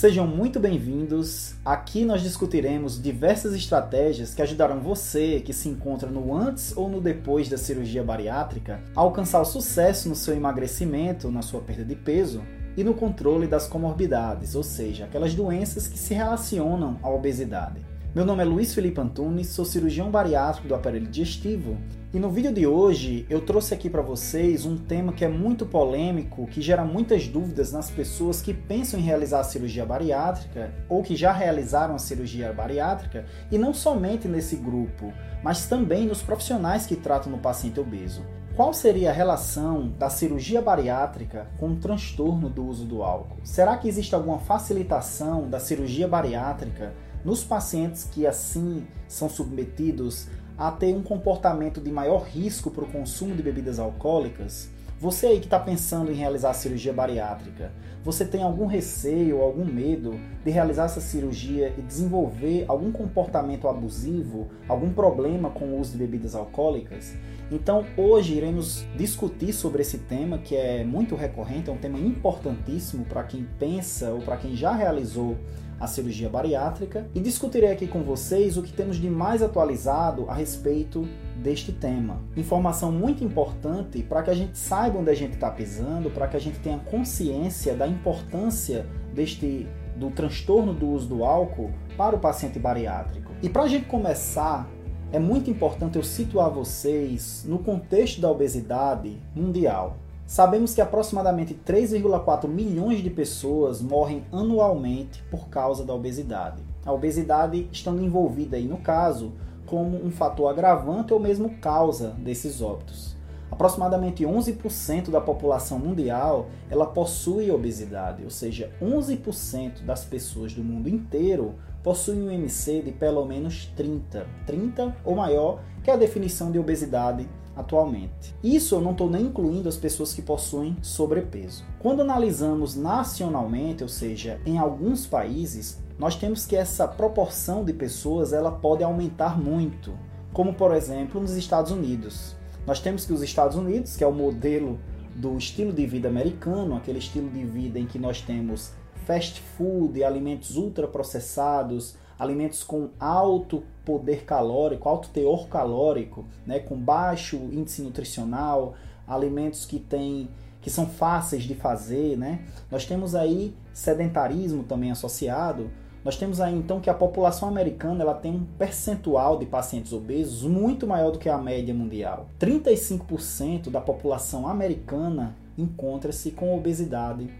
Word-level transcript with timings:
Sejam 0.00 0.26
muito 0.26 0.58
bem-vindos. 0.58 1.56
Aqui 1.62 2.06
nós 2.06 2.22
discutiremos 2.22 2.98
diversas 2.98 3.52
estratégias 3.52 4.32
que 4.32 4.40
ajudarão 4.40 4.80
você 4.80 5.40
que 5.40 5.52
se 5.52 5.68
encontra 5.68 6.08
no 6.08 6.34
antes 6.34 6.74
ou 6.74 6.88
no 6.88 7.02
depois 7.02 7.50
da 7.50 7.58
cirurgia 7.58 8.02
bariátrica 8.02 8.82
a 8.96 9.00
alcançar 9.02 9.42
o 9.42 9.44
sucesso 9.44 10.08
no 10.08 10.14
seu 10.14 10.34
emagrecimento, 10.34 11.30
na 11.30 11.42
sua 11.42 11.60
perda 11.60 11.84
de 11.84 11.94
peso 11.94 12.40
e 12.78 12.82
no 12.82 12.94
controle 12.94 13.46
das 13.46 13.66
comorbidades, 13.66 14.54
ou 14.54 14.62
seja, 14.62 15.04
aquelas 15.04 15.34
doenças 15.34 15.86
que 15.86 15.98
se 15.98 16.14
relacionam 16.14 16.98
à 17.02 17.10
obesidade. 17.10 17.84
Meu 18.14 18.24
nome 18.24 18.40
é 18.40 18.46
Luiz 18.46 18.72
Felipe 18.72 19.02
Antunes, 19.02 19.48
sou 19.48 19.66
cirurgião 19.66 20.10
bariátrico 20.10 20.66
do 20.66 20.74
aparelho 20.74 21.08
digestivo 21.08 21.76
e 22.12 22.18
no 22.18 22.28
vídeo 22.28 22.52
de 22.52 22.66
hoje 22.66 23.24
eu 23.30 23.40
trouxe 23.40 23.72
aqui 23.72 23.88
para 23.88 24.02
vocês 24.02 24.66
um 24.66 24.76
tema 24.76 25.12
que 25.12 25.24
é 25.24 25.28
muito 25.28 25.64
polêmico, 25.64 26.44
que 26.48 26.60
gera 26.60 26.84
muitas 26.84 27.28
dúvidas 27.28 27.70
nas 27.70 27.88
pessoas 27.88 28.42
que 28.42 28.52
pensam 28.52 28.98
em 28.98 29.02
realizar 29.04 29.38
a 29.38 29.44
cirurgia 29.44 29.86
bariátrica 29.86 30.74
ou 30.88 31.04
que 31.04 31.14
já 31.14 31.30
realizaram 31.30 31.94
a 31.94 32.00
cirurgia 32.00 32.52
bariátrica 32.52 33.26
e 33.48 33.56
não 33.56 33.72
somente 33.72 34.26
nesse 34.26 34.56
grupo, 34.56 35.12
mas 35.40 35.66
também 35.66 36.04
nos 36.04 36.20
profissionais 36.20 36.84
que 36.84 36.96
tratam 36.96 37.30
no 37.30 37.38
paciente 37.38 37.78
obeso. 37.78 38.26
Qual 38.56 38.74
seria 38.74 39.10
a 39.10 39.14
relação 39.14 39.88
da 39.96 40.10
cirurgia 40.10 40.60
bariátrica 40.60 41.46
com 41.58 41.70
o 41.70 41.76
transtorno 41.76 42.50
do 42.50 42.66
uso 42.66 42.84
do 42.84 43.04
álcool? 43.04 43.38
Será 43.44 43.76
que 43.76 43.88
existe 43.88 44.16
alguma 44.16 44.40
facilitação 44.40 45.48
da 45.48 45.60
cirurgia 45.60 46.08
bariátrica 46.08 46.92
nos 47.24 47.44
pacientes 47.44 48.04
que 48.04 48.26
assim 48.26 48.86
são 49.06 49.28
submetidos 49.28 50.28
a 50.60 50.70
ter 50.70 50.94
um 50.94 51.02
comportamento 51.02 51.80
de 51.80 51.90
maior 51.90 52.18
risco 52.18 52.70
para 52.70 52.84
o 52.84 52.86
consumo 52.86 53.34
de 53.34 53.42
bebidas 53.42 53.78
alcoólicas, 53.78 54.68
você 55.00 55.28
aí 55.28 55.38
que 55.40 55.46
está 55.46 55.58
pensando 55.58 56.12
em 56.12 56.14
realizar 56.14 56.52
cirurgia 56.52 56.92
bariátrica, 56.92 57.72
você 58.04 58.26
tem 58.26 58.42
algum 58.42 58.66
receio, 58.66 59.40
algum 59.40 59.64
medo 59.64 60.20
de 60.44 60.50
realizar 60.50 60.84
essa 60.84 61.00
cirurgia 61.00 61.72
e 61.78 61.80
desenvolver 61.80 62.66
algum 62.68 62.92
comportamento 62.92 63.68
abusivo, 63.68 64.48
algum 64.68 64.92
problema 64.92 65.48
com 65.48 65.64
o 65.64 65.80
uso 65.80 65.92
de 65.92 65.96
bebidas 65.96 66.34
alcoólicas? 66.34 67.14
Então, 67.50 67.84
hoje 67.96 68.34
iremos 68.34 68.86
discutir 68.96 69.52
sobre 69.52 69.82
esse 69.82 69.98
tema 69.98 70.38
que 70.38 70.54
é 70.54 70.84
muito 70.84 71.16
recorrente, 71.16 71.68
é 71.68 71.72
um 71.72 71.78
tema 71.78 71.98
importantíssimo 71.98 73.04
para 73.04 73.24
quem 73.24 73.44
pensa 73.58 74.10
ou 74.12 74.20
para 74.20 74.36
quem 74.36 74.54
já 74.54 74.72
realizou 74.72 75.36
a 75.80 75.86
cirurgia 75.86 76.28
bariátrica 76.28 77.08
e 77.14 77.20
discutirei 77.20 77.72
aqui 77.72 77.88
com 77.88 78.02
vocês 78.02 78.56
o 78.56 78.62
que 78.62 78.72
temos 78.72 78.98
de 78.98 79.08
mais 79.08 79.42
atualizado 79.42 80.28
a 80.28 80.34
respeito 80.34 81.08
deste 81.42 81.72
tema. 81.72 82.20
Informação 82.36 82.92
muito 82.92 83.24
importante 83.24 84.02
para 84.02 84.22
que 84.22 84.30
a 84.30 84.34
gente 84.34 84.56
saiba 84.56 84.98
onde 84.98 85.10
a 85.10 85.14
gente 85.14 85.32
está 85.32 85.50
pisando, 85.50 86.10
para 86.10 86.28
que 86.28 86.36
a 86.36 86.40
gente 86.40 86.58
tenha 86.60 86.78
consciência 86.78 87.74
da 87.74 87.88
importância 87.88 88.86
deste 89.14 89.66
do 89.96 90.10
transtorno 90.10 90.72
do 90.72 90.88
uso 90.88 91.08
do 91.08 91.24
álcool 91.24 91.70
para 91.96 92.16
o 92.16 92.18
paciente 92.18 92.58
bariátrico. 92.58 93.32
E 93.42 93.48
para 93.48 93.64
a 93.64 93.68
gente 93.68 93.86
começar, 93.86 94.68
é 95.12 95.18
muito 95.18 95.50
importante 95.50 95.96
eu 95.96 96.04
situar 96.04 96.50
vocês 96.50 97.44
no 97.46 97.58
contexto 97.58 98.20
da 98.20 98.30
obesidade 98.30 99.20
mundial. 99.34 99.96
Sabemos 100.24 100.72
que 100.72 100.80
aproximadamente 100.80 101.52
3,4 101.66 102.46
milhões 102.46 103.02
de 103.02 103.10
pessoas 103.10 103.82
morrem 103.82 104.22
anualmente 104.30 105.20
por 105.28 105.48
causa 105.48 105.84
da 105.84 105.92
obesidade. 105.92 106.62
A 106.86 106.92
obesidade 106.92 107.68
estando 107.72 108.04
envolvida 108.04 108.56
aí 108.56 108.68
no 108.68 108.78
caso 108.78 109.32
como 109.66 109.96
um 109.96 110.12
fator 110.12 110.48
agravante 110.48 111.12
ou 111.12 111.18
mesmo 111.18 111.58
causa 111.58 112.10
desses 112.10 112.62
óbitos. 112.62 113.16
Aproximadamente 113.50 114.22
11% 114.24 115.10
da 115.10 115.20
população 115.20 115.80
mundial 115.80 116.46
ela 116.70 116.86
possui 116.86 117.50
obesidade, 117.50 118.22
ou 118.22 118.30
seja, 118.30 118.70
11% 118.80 119.82
das 119.82 120.04
pessoas 120.04 120.54
do 120.54 120.62
mundo 120.62 120.88
inteiro 120.88 121.56
possuem 121.82 122.22
um 122.22 122.30
MC 122.30 122.82
de 122.82 122.92
pelo 122.92 123.24
menos 123.24 123.66
30, 123.76 124.26
30 124.46 124.96
ou 125.04 125.16
maior, 125.16 125.62
que 125.82 125.90
é 125.90 125.94
a 125.94 125.96
definição 125.96 126.50
de 126.50 126.58
obesidade 126.58 127.28
atualmente. 127.56 128.34
Isso 128.42 128.74
eu 128.74 128.80
não 128.80 128.92
estou 128.92 129.08
nem 129.08 129.26
incluindo 129.26 129.68
as 129.68 129.76
pessoas 129.76 130.12
que 130.12 130.22
possuem 130.22 130.76
sobrepeso. 130.82 131.64
Quando 131.78 132.00
analisamos 132.00 132.76
nacionalmente, 132.76 133.82
ou 133.82 133.88
seja, 133.88 134.40
em 134.46 134.58
alguns 134.58 135.06
países, 135.06 135.78
nós 135.98 136.16
temos 136.16 136.46
que 136.46 136.56
essa 136.56 136.88
proporção 136.88 137.64
de 137.64 137.72
pessoas 137.72 138.32
ela 138.32 138.50
pode 138.50 138.82
aumentar 138.82 139.38
muito, 139.38 139.92
como 140.32 140.54
por 140.54 140.74
exemplo 140.74 141.20
nos 141.20 141.36
Estados 141.36 141.70
Unidos. 141.70 142.36
Nós 142.66 142.80
temos 142.80 143.04
que 143.04 143.12
os 143.12 143.22
Estados 143.22 143.56
Unidos, 143.56 143.96
que 143.96 144.04
é 144.04 144.06
o 144.06 144.12
modelo 144.12 144.78
do 145.14 145.36
estilo 145.36 145.72
de 145.72 145.86
vida 145.86 146.08
americano, 146.08 146.76
aquele 146.76 146.98
estilo 146.98 147.28
de 147.28 147.44
vida 147.44 147.78
em 147.78 147.86
que 147.86 147.98
nós 147.98 148.22
temos 148.22 148.72
fast 149.10 149.40
food, 149.58 150.04
alimentos 150.04 150.56
ultraprocessados, 150.56 151.96
alimentos 152.16 152.62
com 152.62 152.90
alto 153.00 153.64
poder 153.84 154.22
calórico, 154.24 154.88
alto 154.88 155.08
teor 155.08 155.48
calórico, 155.48 156.24
né, 156.46 156.60
com 156.60 156.76
baixo 156.76 157.36
índice 157.36 157.82
nutricional, 157.82 158.74
alimentos 159.08 159.66
que 159.66 159.80
têm 159.80 160.28
que 160.60 160.70
são 160.70 160.86
fáceis 160.86 161.42
de 161.44 161.54
fazer, 161.54 162.18
né? 162.18 162.44
Nós 162.70 162.84
temos 162.84 163.14
aí 163.14 163.56
sedentarismo 163.72 164.62
também 164.62 164.90
associado. 164.90 165.70
Nós 166.04 166.18
temos 166.18 166.38
aí 166.38 166.54
então 166.54 166.80
que 166.80 166.90
a 166.90 166.94
população 166.94 167.48
americana 167.48 168.02
ela 168.02 168.12
tem 168.12 168.32
um 168.32 168.44
percentual 168.58 169.38
de 169.38 169.46
pacientes 169.46 169.92
obesos 169.94 170.42
muito 170.42 170.86
maior 170.86 171.12
do 171.12 171.18
que 171.18 171.30
a 171.30 171.38
média 171.38 171.72
mundial. 171.72 172.28
35% 172.38 173.70
da 173.70 173.80
população 173.80 174.46
americana 174.46 175.34
encontra-se 175.56 176.30
com 176.30 176.54
obesidade, 176.54 177.30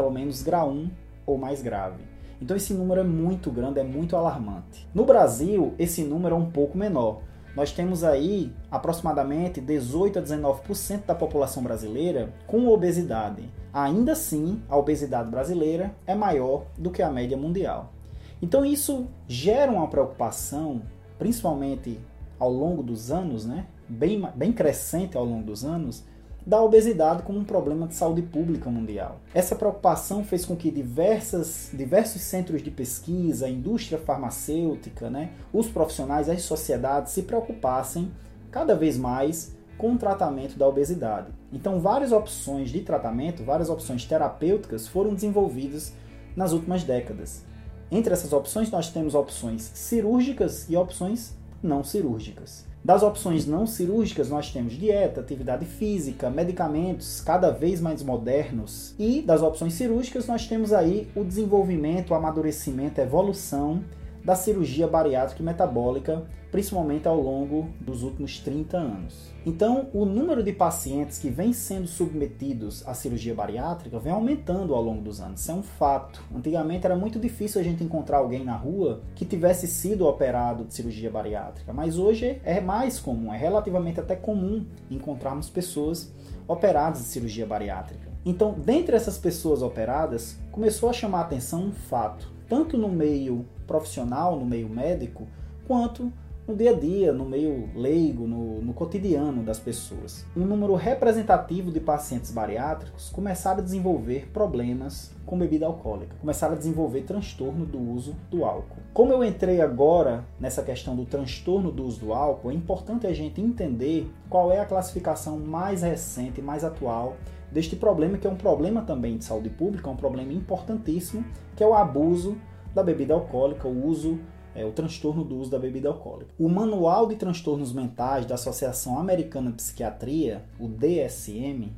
pelo 0.00 0.10
menos 0.10 0.42
grau 0.42 0.70
1 0.70 0.90
ou 1.26 1.36
mais 1.36 1.60
grave. 1.60 2.02
Então 2.40 2.56
esse 2.56 2.72
número 2.72 3.00
é 3.00 3.04
muito 3.04 3.50
grande, 3.50 3.80
é 3.80 3.84
muito 3.84 4.16
alarmante. 4.16 4.88
No 4.94 5.04
Brasil, 5.04 5.74
esse 5.78 6.02
número 6.02 6.34
é 6.34 6.38
um 6.38 6.50
pouco 6.50 6.78
menor. 6.78 7.20
Nós 7.54 7.70
temos 7.70 8.02
aí 8.02 8.50
aproximadamente 8.70 9.60
18 9.60 10.18
a 10.18 10.22
19% 10.22 11.04
da 11.04 11.14
população 11.14 11.62
brasileira 11.62 12.32
com 12.46 12.66
obesidade. 12.68 13.50
Ainda 13.74 14.12
assim, 14.12 14.62
a 14.68 14.76
obesidade 14.76 15.30
brasileira 15.30 15.94
é 16.06 16.14
maior 16.14 16.64
do 16.78 16.90
que 16.90 17.02
a 17.02 17.10
média 17.10 17.36
mundial. 17.36 17.92
Então 18.40 18.64
isso 18.64 19.06
gera 19.28 19.70
uma 19.70 19.88
preocupação, 19.88 20.80
principalmente 21.18 22.00
ao 22.38 22.50
longo 22.50 22.82
dos 22.82 23.10
anos, 23.10 23.44
né? 23.44 23.66
bem, 23.90 24.22
bem 24.34 24.52
crescente 24.52 25.16
ao 25.16 25.24
longo 25.24 25.44
dos 25.44 25.64
anos, 25.64 26.04
da 26.46 26.62
obesidade 26.62 27.22
como 27.22 27.38
um 27.38 27.44
problema 27.44 27.86
de 27.86 27.94
saúde 27.94 28.22
pública 28.22 28.70
mundial. 28.70 29.20
Essa 29.34 29.54
preocupação 29.54 30.24
fez 30.24 30.44
com 30.44 30.56
que 30.56 30.70
diversas, 30.70 31.70
diversos 31.72 32.22
centros 32.22 32.62
de 32.62 32.70
pesquisa, 32.70 33.46
a 33.46 33.50
indústria 33.50 33.98
farmacêutica, 33.98 35.10
né, 35.10 35.30
os 35.52 35.68
profissionais, 35.68 36.28
as 36.28 36.42
sociedades 36.42 37.12
se 37.12 37.22
preocupassem 37.22 38.10
cada 38.50 38.74
vez 38.74 38.96
mais 38.96 39.54
com 39.78 39.94
o 39.94 39.98
tratamento 39.98 40.58
da 40.58 40.68
obesidade. 40.68 41.28
Então, 41.52 41.80
várias 41.80 42.12
opções 42.12 42.70
de 42.70 42.80
tratamento, 42.80 43.42
várias 43.42 43.70
opções 43.70 44.04
terapêuticas 44.04 44.86
foram 44.86 45.14
desenvolvidas 45.14 45.92
nas 46.36 46.52
últimas 46.52 46.84
décadas. 46.84 47.44
Entre 47.90 48.12
essas 48.12 48.32
opções, 48.32 48.70
nós 48.70 48.90
temos 48.90 49.14
opções 49.14 49.62
cirúrgicas 49.74 50.68
e 50.68 50.76
opções 50.76 51.34
não 51.62 51.82
cirúrgicas. 51.82 52.69
Das 52.82 53.02
opções 53.02 53.46
não 53.46 53.66
cirúrgicas, 53.66 54.30
nós 54.30 54.50
temos 54.50 54.72
dieta, 54.72 55.20
atividade 55.20 55.66
física, 55.66 56.30
medicamentos 56.30 57.20
cada 57.20 57.50
vez 57.50 57.78
mais 57.78 58.02
modernos. 58.02 58.94
E 58.98 59.20
das 59.20 59.42
opções 59.42 59.74
cirúrgicas, 59.74 60.26
nós 60.26 60.46
temos 60.46 60.72
aí 60.72 61.06
o 61.14 61.22
desenvolvimento, 61.22 62.10
o 62.10 62.14
amadurecimento, 62.14 62.98
a 63.00 63.04
evolução 63.04 63.84
da 64.24 64.34
cirurgia 64.34 64.86
bariátrica 64.86 65.42
e 65.42 65.44
metabólica, 65.44 66.24
principalmente 66.50 67.06
ao 67.06 67.20
longo 67.20 67.70
dos 67.80 68.02
últimos 68.02 68.38
30 68.40 68.76
anos. 68.76 69.30
Então, 69.46 69.88
o 69.94 70.04
número 70.04 70.42
de 70.42 70.52
pacientes 70.52 71.18
que 71.18 71.30
vem 71.30 71.52
sendo 71.52 71.86
submetidos 71.86 72.86
à 72.86 72.92
cirurgia 72.92 73.34
bariátrica 73.34 73.98
vem 73.98 74.12
aumentando 74.12 74.74
ao 74.74 74.82
longo 74.82 75.00
dos 75.00 75.20
anos. 75.20 75.40
Isso 75.40 75.50
é 75.50 75.54
um 75.54 75.62
fato. 75.62 76.22
Antigamente 76.34 76.84
era 76.84 76.96
muito 76.96 77.18
difícil 77.18 77.60
a 77.60 77.64
gente 77.64 77.82
encontrar 77.82 78.18
alguém 78.18 78.44
na 78.44 78.56
rua 78.56 79.00
que 79.14 79.24
tivesse 79.24 79.66
sido 79.66 80.06
operado 80.06 80.64
de 80.64 80.74
cirurgia 80.74 81.10
bariátrica, 81.10 81.72
mas 81.72 81.98
hoje 81.98 82.40
é 82.44 82.60
mais 82.60 82.98
comum, 82.98 83.32
é 83.32 83.38
relativamente 83.38 84.00
até 84.00 84.16
comum 84.16 84.66
encontrarmos 84.90 85.48
pessoas 85.48 86.12
operadas 86.46 87.00
de 87.00 87.06
cirurgia 87.06 87.46
bariátrica. 87.46 88.10
Então, 88.24 88.52
dentre 88.52 88.94
essas 88.94 89.16
pessoas 89.16 89.62
operadas, 89.62 90.36
começou 90.52 90.90
a 90.90 90.92
chamar 90.92 91.18
a 91.20 91.22
atenção 91.22 91.62
um 91.62 91.72
fato, 91.72 92.30
tanto 92.46 92.76
no 92.76 92.88
meio 92.88 93.46
profissional, 93.70 94.36
no 94.36 94.44
meio 94.44 94.68
médico, 94.68 95.28
quanto 95.64 96.12
no 96.50 96.56
dia 96.56 96.72
a 96.72 96.74
dia, 96.74 97.12
no 97.12 97.24
meio 97.24 97.68
leigo, 97.76 98.26
no, 98.26 98.60
no 98.60 98.74
cotidiano 98.74 99.44
das 99.44 99.60
pessoas. 99.60 100.26
Um 100.36 100.44
número 100.44 100.74
representativo 100.74 101.70
de 101.70 101.78
pacientes 101.78 102.32
bariátricos 102.32 103.08
começaram 103.10 103.60
a 103.60 103.62
desenvolver 103.62 104.28
problemas 104.32 105.12
com 105.24 105.38
bebida 105.38 105.66
alcoólica, 105.66 106.16
começaram 106.20 106.54
a 106.54 106.58
desenvolver 106.58 107.02
transtorno 107.02 107.64
do 107.64 107.78
uso 107.78 108.16
do 108.28 108.44
álcool. 108.44 108.80
Como 108.92 109.12
eu 109.12 109.22
entrei 109.22 109.60
agora 109.60 110.24
nessa 110.40 110.64
questão 110.64 110.96
do 110.96 111.04
transtorno 111.04 111.70
do 111.70 111.84
uso 111.84 112.00
do 112.00 112.12
álcool, 112.12 112.50
é 112.50 112.54
importante 112.54 113.06
a 113.06 113.12
gente 113.12 113.40
entender 113.40 114.10
qual 114.28 114.50
é 114.50 114.58
a 114.58 114.66
classificação 114.66 115.38
mais 115.38 115.82
recente, 115.82 116.42
mais 116.42 116.64
atual 116.64 117.16
deste 117.52 117.76
problema, 117.76 118.18
que 118.18 118.26
é 118.26 118.30
um 118.30 118.36
problema 118.36 118.82
também 118.82 119.16
de 119.16 119.24
saúde 119.24 119.50
pública, 119.50 119.88
um 119.88 119.96
problema 119.96 120.32
importantíssimo, 120.32 121.24
que 121.54 121.62
é 121.62 121.66
o 121.66 121.74
abuso 121.74 122.36
da 122.74 122.82
bebida 122.82 123.14
alcoólica, 123.14 123.66
o 123.66 123.86
uso 123.86 124.18
é, 124.54 124.64
o 124.64 124.72
transtorno 124.72 125.24
do 125.24 125.36
uso 125.38 125.50
da 125.50 125.58
bebida 125.58 125.88
alcoólica. 125.88 126.32
O 126.38 126.48
Manual 126.48 127.06
de 127.06 127.16
Transtornos 127.16 127.72
Mentais 127.72 128.26
da 128.26 128.34
Associação 128.34 128.98
Americana 128.98 129.50
de 129.50 129.56
Psiquiatria, 129.56 130.44
o 130.58 130.68
DSM, 130.68 131.70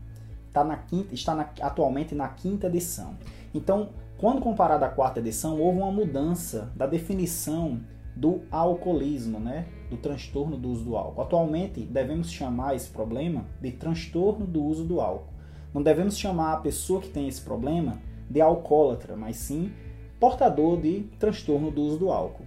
tá 0.52 0.64
na 0.64 0.76
quinta, 0.76 1.14
está 1.14 1.34
na, 1.34 1.48
atualmente 1.60 2.14
na 2.14 2.28
quinta 2.28 2.66
edição. 2.66 3.16
Então, 3.54 3.90
quando 4.18 4.40
comparado 4.40 4.84
à 4.84 4.88
quarta 4.88 5.20
edição, 5.20 5.60
houve 5.60 5.78
uma 5.78 5.92
mudança 5.92 6.72
da 6.74 6.86
definição 6.86 7.80
do 8.14 8.42
alcoolismo, 8.50 9.38
né? 9.38 9.66
do 9.90 9.96
transtorno 9.96 10.56
do 10.56 10.70
uso 10.70 10.84
do 10.84 10.96
álcool. 10.96 11.22
Atualmente, 11.22 11.80
devemos 11.80 12.30
chamar 12.30 12.74
esse 12.74 12.88
problema 12.88 13.44
de 13.60 13.72
transtorno 13.72 14.46
do 14.46 14.62
uso 14.62 14.84
do 14.84 15.00
álcool. 15.00 15.32
Não 15.74 15.82
devemos 15.82 16.16
chamar 16.16 16.52
a 16.52 16.56
pessoa 16.58 17.00
que 17.00 17.08
tem 17.08 17.28
esse 17.28 17.40
problema 17.40 17.98
de 18.28 18.40
alcoólatra, 18.40 19.16
mas 19.16 19.36
sim 19.36 19.72
portador 20.22 20.80
de 20.80 21.00
transtorno 21.18 21.68
do 21.68 21.82
uso 21.82 21.98
do 21.98 22.12
álcool. 22.12 22.44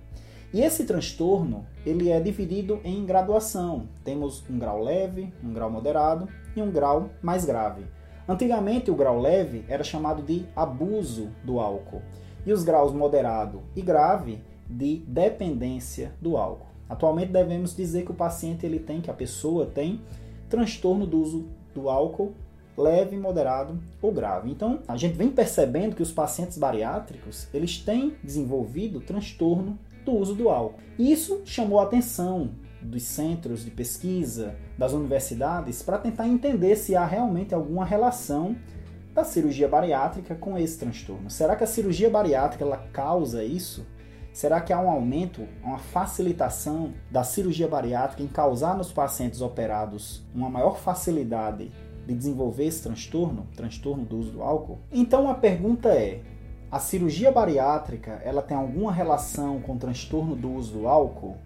E 0.53 0.61
esse 0.61 0.85
transtorno, 0.85 1.65
ele 1.85 2.09
é 2.09 2.21
dividido 2.21 2.79
em 2.85 3.05
graduação. 3.05 3.89
Temos 4.01 4.49
um 4.49 4.57
grau 4.57 4.81
leve, 4.81 5.33
um 5.43 5.51
grau 5.51 5.69
moderado 5.69 6.29
e 6.55 6.61
um 6.61 6.71
grau 6.71 7.09
mais 7.21 7.43
grave. 7.43 7.85
Antigamente 8.29 8.89
o 8.89 8.95
grau 8.95 9.19
leve 9.19 9.65
era 9.67 9.83
chamado 9.83 10.23
de 10.23 10.45
abuso 10.55 11.27
do 11.43 11.59
álcool 11.59 12.01
e 12.45 12.53
os 12.53 12.63
graus 12.63 12.93
moderado 12.93 13.61
e 13.75 13.81
grave 13.81 14.39
de 14.69 14.99
dependência 15.05 16.13
do 16.21 16.37
álcool. 16.37 16.67
Atualmente 16.87 17.33
devemos 17.33 17.75
dizer 17.75 18.05
que 18.05 18.11
o 18.11 18.15
paciente 18.15 18.65
ele 18.65 18.79
tem, 18.79 19.01
que 19.01 19.11
a 19.11 19.13
pessoa 19.13 19.65
tem 19.65 19.99
transtorno 20.47 21.05
do 21.05 21.19
uso 21.19 21.45
do 21.73 21.89
álcool 21.89 22.33
leve, 22.77 23.17
moderado 23.17 23.79
ou 24.01 24.11
grave. 24.11 24.49
Então, 24.51 24.79
a 24.87 24.97
gente 24.97 25.15
vem 25.15 25.29
percebendo 25.29 25.95
que 25.95 26.03
os 26.03 26.11
pacientes 26.11 26.57
bariátricos, 26.57 27.47
eles 27.53 27.77
têm 27.77 28.15
desenvolvido 28.23 28.99
transtorno 28.99 29.77
do 30.03 30.13
uso 30.13 30.35
do 30.35 30.49
álcool. 30.49 30.79
Isso 30.97 31.41
chamou 31.45 31.79
a 31.79 31.83
atenção 31.83 32.51
dos 32.81 33.03
centros 33.03 33.65
de 33.65 33.71
pesquisa, 33.71 34.55
das 34.77 34.93
universidades, 34.93 35.81
para 35.81 35.97
tentar 35.97 36.27
entender 36.27 36.75
se 36.75 36.95
há 36.95 37.05
realmente 37.05 37.55
alguma 37.55 37.85
relação 37.85 38.55
da 39.13 39.23
cirurgia 39.23 39.67
bariátrica 39.67 40.35
com 40.35 40.57
esse 40.57 40.77
transtorno. 40.77 41.29
Será 41.29 41.55
que 41.55 41.63
a 41.63 41.67
cirurgia 41.67 42.09
bariátrica 42.09 42.63
ela 42.63 42.77
causa 42.91 43.43
isso? 43.43 43.85
Será 44.33 44.59
que 44.59 44.73
há 44.73 44.79
um 44.79 44.89
aumento, 44.89 45.47
uma 45.63 45.77
facilitação 45.77 46.93
da 47.09 47.23
cirurgia 47.23 47.69
bariátrica 47.69 48.21
em 48.21 48.27
causar 48.27 48.75
nos 48.75 48.91
pacientes 48.91 49.39
operados 49.39 50.21
uma 50.35 50.49
maior 50.49 50.77
facilidade 50.77 51.71
de 52.05 52.13
desenvolver 52.13 52.65
esse 52.65 52.83
transtorno, 52.83 53.47
transtorno 53.55 54.05
do 54.05 54.17
uso 54.17 54.31
do 54.31 54.43
álcool? 54.43 54.79
Então 54.91 55.29
a 55.29 55.33
pergunta 55.33 55.89
é: 55.89 56.21
a 56.71 56.79
cirurgia 56.79 57.31
bariátrica, 57.31 58.21
ela 58.23 58.41
tem 58.41 58.55
alguma 58.55 58.91
relação 58.91 59.61
com 59.61 59.75
o 59.75 59.79
transtorno 59.79 60.35
do 60.35 60.51
uso 60.51 60.73
do 60.73 60.87
álcool? 60.87 61.37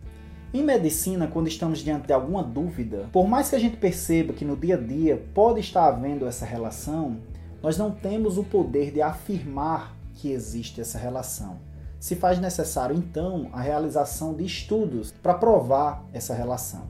Em 0.52 0.64
medicina, 0.64 1.28
quando 1.28 1.48
estamos 1.48 1.80
diante 1.80 2.08
de 2.08 2.14
alguma 2.14 2.42
dúvida, 2.42 3.08
por 3.12 3.28
mais 3.28 3.50
que 3.50 3.56
a 3.56 3.60
gente 3.60 3.78
perceba 3.78 4.34
que 4.34 4.44
no 4.44 4.58
dia 4.58 4.76
a 4.76 4.82
dia 4.82 5.24
pode 5.34 5.60
estar 5.60 5.86
havendo 5.86 6.26
essa 6.26 6.44
relação, 6.44 7.18
nós 7.62 7.78
não 7.78 7.92
temos 7.92 8.38
o 8.38 8.44
poder 8.44 8.92
de 8.92 9.02
afirmar 9.02 9.96
que 10.16 10.32
existe 10.32 10.82
essa 10.82 10.98
relação. 10.98 11.58
Se 12.00 12.16
faz 12.16 12.40
necessário, 12.40 12.96
então, 12.96 13.50
a 13.52 13.62
realização 13.62 14.34
de 14.34 14.44
estudos 14.44 15.12
para 15.22 15.34
provar 15.34 16.04
essa 16.14 16.34
relação. 16.34 16.88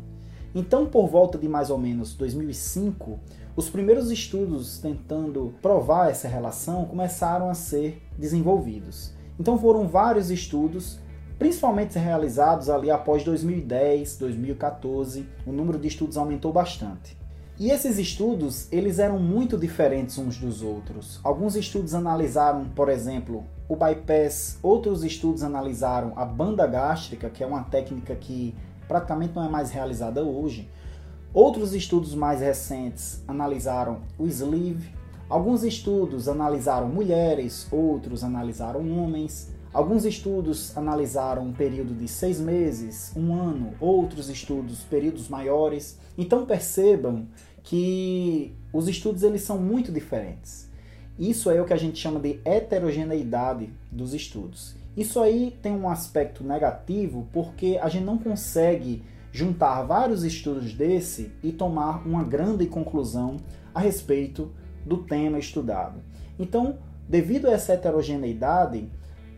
Então, 0.54 0.86
por 0.86 1.08
volta 1.08 1.38
de 1.38 1.48
mais 1.48 1.70
ou 1.70 1.78
menos 1.78 2.14
2005, 2.14 3.20
os 3.60 3.70
primeiros 3.70 4.10
estudos 4.10 4.78
tentando 4.78 5.54
provar 5.62 6.10
essa 6.10 6.30
relação 6.30 6.86
começaram 6.86 7.50
a 7.50 7.54
ser 7.54 8.02
desenvolvidos. 8.18 9.12
Então 9.38 9.60
foram 9.60 9.86
vários 9.86 10.32
estudos, 10.32 10.98
principalmente 11.38 12.00
realizados 12.00 12.70
ali 12.70 12.90
após 12.90 13.22
2010, 13.26 14.16
2014, 14.16 15.28
o 15.46 15.52
número 15.52 15.78
de 15.78 15.90
estudos 15.90 16.16
aumentou 16.16 16.54
bastante. 16.54 17.18
E 17.60 17.70
esses 17.70 18.00
estudos, 18.00 18.72
eles 18.72 18.98
eram 18.98 19.20
muito 19.20 19.58
diferentes 19.58 20.18
uns 20.18 20.38
dos 20.38 20.62
outros. 20.62 21.20
Alguns 21.22 21.58
estudos 21.58 21.94
analisaram, 21.94 22.64
por 22.64 22.88
exemplo, 22.88 23.44
o 23.68 23.76
bypass, 23.76 24.58
outros 24.64 25.04
estudos 25.04 25.44
analisaram 25.44 26.14
a 26.16 26.24
banda 26.24 26.66
gástrica, 26.66 27.30
que 27.30 27.44
é 27.44 27.46
uma 27.46 27.64
técnica 27.64 28.16
que 28.16 28.56
praticamente 28.88 29.36
não 29.36 29.44
é 29.44 29.50
mais 29.50 29.70
realizada 29.70 30.24
hoje. 30.24 30.70
Outros 31.34 31.76
estudos 31.76 32.16
mais 32.16 32.42
recentes 32.42 33.24
analisaram 33.28 34.02
o 34.18 34.26
sleeve, 34.26 34.90
alguns 35.30 35.64
estudos 35.64 36.28
analisaram 36.28 36.90
mulheres, 36.90 37.68
outros 37.72 38.24
analisaram 38.24 38.80
homens, 38.98 39.52
alguns 39.72 40.06
estudos 40.06 40.76
analisaram 40.76 41.44
um 41.44 41.54
período 41.54 41.94
de 41.94 42.08
seis 42.08 42.40
meses, 42.40 43.12
um 43.16 43.36
ano, 43.36 43.76
outros 43.80 44.28
estudos 44.28 44.80
períodos 44.80 45.30
maiores. 45.30 46.00
Então 46.18 46.48
percebam 46.48 47.28
que 47.62 48.52
os 48.74 48.88
estudos 48.88 49.22
eles 49.22 49.44
são 49.44 49.60
muito 49.60 49.92
diferentes. 49.92 50.68
Isso 51.20 51.52
é 51.52 51.62
o 51.62 51.66
que 51.66 51.74
a 51.74 51.78
gente 51.78 52.00
chama 52.00 52.20
de 52.20 52.40
heterogeneidade 52.44 53.70
dos 53.92 54.16
estudos. 54.16 54.76
Isso 54.98 55.20
aí 55.20 55.56
tem 55.62 55.74
um 55.74 55.88
aspecto 55.90 56.44
negativo 56.44 57.28
porque 57.32 57.78
a 57.80 57.88
gente 57.88 58.04
não 58.04 58.18
consegue 58.18 59.04
juntar 59.32 59.84
vários 59.84 60.24
estudos 60.24 60.74
desse 60.74 61.32
e 61.44 61.52
tomar 61.52 62.06
uma 62.08 62.24
grande 62.24 62.66
conclusão 62.66 63.38
a 63.74 63.80
respeito 63.80 64.52
do 64.86 64.98
tema 64.98 65.38
estudado. 65.38 66.02
Então, 66.38 66.78
devido 67.08 67.48
a 67.48 67.52
essa 67.52 67.74
heterogeneidade, 67.74 68.90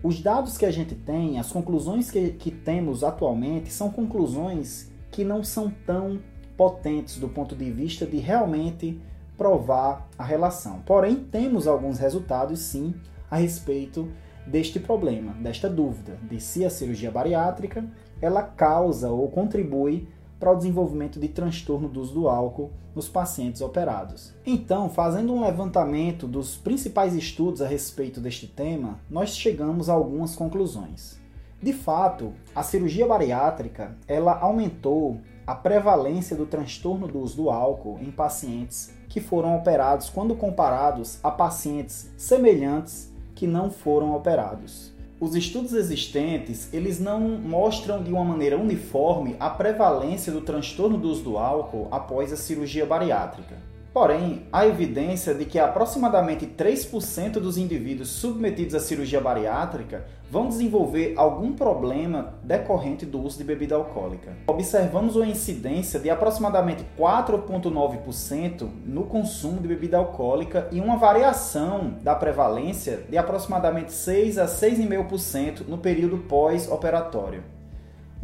os 0.04 0.22
dados 0.22 0.58
que 0.58 0.66
a 0.66 0.72
gente 0.72 0.96
tem, 0.96 1.40
as 1.40 1.52
conclusões 1.52 2.10
que, 2.10 2.32
que 2.32 2.52
temos 2.52 3.04
atualmente, 3.04 3.72
são 3.72 3.90
conclusões 3.90 4.90
que 5.12 5.24
não 5.24 5.44
são 5.44 5.72
tão 5.86 6.20
potentes 6.56 7.18
do 7.18 7.28
ponto 7.28 7.56
de 7.56 7.70
vista 7.72 8.06
de 8.06 8.18
realmente 8.18 9.00
provar 9.38 10.08
a 10.18 10.24
relação. 10.24 10.80
Porém, 10.86 11.16
temos 11.16 11.68
alguns 11.68 12.00
resultados 12.00 12.60
sim 12.60 12.94
a 13.30 13.38
respeito 13.38 14.12
deste 14.46 14.80
problema, 14.80 15.34
desta 15.34 15.70
dúvida 15.70 16.18
de 16.30 16.40
se 16.40 16.66
a 16.66 16.70
cirurgia 16.70 17.12
bariátrica 17.12 17.86
ela 18.22 18.44
causa 18.44 19.10
ou 19.10 19.30
contribui 19.30 20.08
para 20.40 20.52
o 20.52 20.56
desenvolvimento 20.56 21.20
de 21.20 21.28
transtorno 21.28 21.88
do 21.88 22.02
uso 22.02 22.14
do 22.14 22.28
álcool 22.28 22.72
nos 22.96 23.08
pacientes 23.08 23.62
operados. 23.62 24.34
Então, 24.46 24.90
fazendo 24.90 25.34
um 25.34 25.46
levantamento 25.46 26.28
dos 26.28 26.58
principais 26.58 27.14
estudos 27.14 27.62
a 27.62 27.68
respeito 27.68 28.20
deste 28.20 28.48
tema, 28.48 29.00
nós 29.10 29.36
chegamos 29.36 29.88
a 29.88 29.94
algumas 29.94 30.36
conclusões. 30.36 31.20
De 31.62 31.74
fato, 31.74 32.34
a 32.56 32.64
cirurgia 32.64 33.06
bariátrica 33.06 33.96
ela 34.08 34.38
aumentou 34.40 35.22
a 35.46 35.54
prevalência 35.54 36.36
do 36.36 36.48
transtorno 36.48 37.08
do 37.08 37.20
uso 37.20 37.36
do 37.36 37.50
álcool 37.52 38.00
em 38.02 38.10
pacientes 38.10 38.92
que 39.08 39.22
foram 39.22 39.56
operados 39.56 40.10
quando 40.10 40.36
comparados 40.36 41.20
a 41.24 41.30
pacientes 41.30 42.12
semelhantes 42.18 43.14
que 43.36 43.46
não 43.46 43.70
foram 43.70 44.16
operados 44.16 44.92
os 45.22 45.36
estudos 45.36 45.74
existentes, 45.74 46.68
eles 46.74 47.00
não 47.00 47.20
mostram 47.20 48.02
de 48.02 48.12
uma 48.12 48.26
maneira 48.26 48.58
uniforme 48.58 49.36
a 49.40 49.52
prevalência 49.52 50.32
do 50.32 50.42
transtorno 50.42 50.98
do 50.98 51.10
uso 51.10 51.22
do 51.22 51.38
álcool 51.38 51.88
após 51.92 52.34
a 52.34 52.36
cirurgia 52.36 52.88
bariátrica. 52.88 53.71
Porém, 53.94 54.44
há 54.54 54.66
evidência 54.66 55.34
de 55.34 55.44
que 55.44 55.60
aproximadamente 55.60 56.46
3% 56.46 57.34
dos 57.34 57.58
indivíduos 57.58 58.08
submetidos 58.08 58.74
à 58.74 58.80
cirurgia 58.80 59.20
bariátrica 59.20 60.06
vão 60.30 60.48
desenvolver 60.48 61.14
algum 61.18 61.52
problema 61.52 62.36
decorrente 62.42 63.06
do 63.06 63.22
uso 63.22 63.38
de 63.38 63.44
bebida 63.44 63.76
alcoólica. 63.76 64.32
Observamos 64.48 65.18
uma 65.18 65.28
incidência 65.28 66.00
de 66.00 66.10
aproximadamente 66.10 66.86
4,9% 66.98 68.70
no 68.86 69.04
consumo 69.04 69.60
de 69.60 69.68
bebida 69.68 69.98
alcoólica 69.98 70.70
e 70.72 70.80
uma 70.80 70.96
variação 70.96 71.96
da 72.02 72.16
prevalência 72.16 73.04
de 73.10 73.18
aproximadamente 73.18 73.92
6 73.92 74.38
a 74.38 74.46
6,5% 74.46 75.68
no 75.68 75.78
período 75.78 76.18
pós-operatório. 76.18 77.44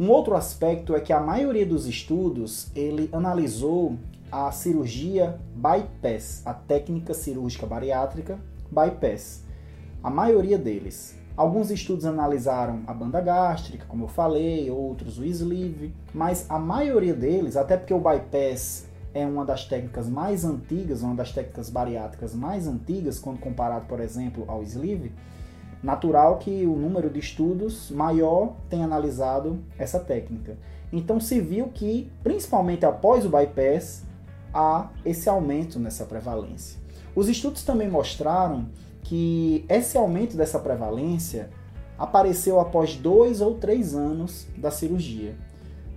Um 0.00 0.08
outro 0.10 0.34
aspecto 0.34 0.94
é 0.94 1.00
que 1.00 1.12
a 1.12 1.20
maioria 1.20 1.66
dos 1.66 1.86
estudos 1.86 2.68
ele 2.74 3.10
analisou 3.12 3.98
a 4.30 4.50
cirurgia 4.52 5.38
bypass, 5.54 6.42
a 6.44 6.52
técnica 6.52 7.14
cirúrgica 7.14 7.66
bariátrica 7.66 8.38
bypass. 8.70 9.44
A 10.02 10.10
maioria 10.10 10.58
deles. 10.58 11.16
Alguns 11.36 11.70
estudos 11.70 12.04
analisaram 12.04 12.82
a 12.86 12.92
banda 12.92 13.20
gástrica, 13.20 13.86
como 13.86 14.04
eu 14.04 14.08
falei, 14.08 14.70
outros 14.70 15.18
o 15.18 15.24
sleeve, 15.24 15.94
mas 16.12 16.44
a 16.48 16.58
maioria 16.58 17.14
deles, 17.14 17.56
até 17.56 17.76
porque 17.76 17.94
o 17.94 18.00
bypass 18.00 18.88
é 19.14 19.24
uma 19.24 19.44
das 19.44 19.64
técnicas 19.64 20.08
mais 20.08 20.44
antigas, 20.44 21.02
uma 21.02 21.14
das 21.14 21.32
técnicas 21.32 21.70
bariátricas 21.70 22.34
mais 22.34 22.66
antigas, 22.66 23.18
quando 23.18 23.38
comparado, 23.38 23.86
por 23.86 24.00
exemplo, 24.00 24.44
ao 24.48 24.62
sleeve, 24.64 25.12
natural 25.82 26.38
que 26.38 26.66
o 26.66 26.76
número 26.76 27.08
de 27.08 27.20
estudos 27.20 27.90
maior 27.90 28.54
tenha 28.68 28.84
analisado 28.84 29.60
essa 29.78 30.00
técnica. 30.00 30.56
Então 30.92 31.20
se 31.20 31.40
viu 31.40 31.68
que, 31.68 32.10
principalmente 32.22 32.84
após 32.84 33.24
o 33.24 33.28
bypass, 33.28 34.07
há 34.52 34.90
esse 35.04 35.28
aumento 35.28 35.78
nessa 35.78 36.04
prevalência. 36.04 36.78
Os 37.14 37.28
estudos 37.28 37.64
também 37.64 37.88
mostraram 37.88 38.68
que 39.02 39.64
esse 39.68 39.96
aumento 39.96 40.36
dessa 40.36 40.58
prevalência 40.58 41.50
apareceu 41.98 42.60
após 42.60 42.94
dois 42.96 43.40
ou 43.40 43.54
três 43.54 43.94
anos 43.94 44.46
da 44.56 44.70
cirurgia. 44.70 45.34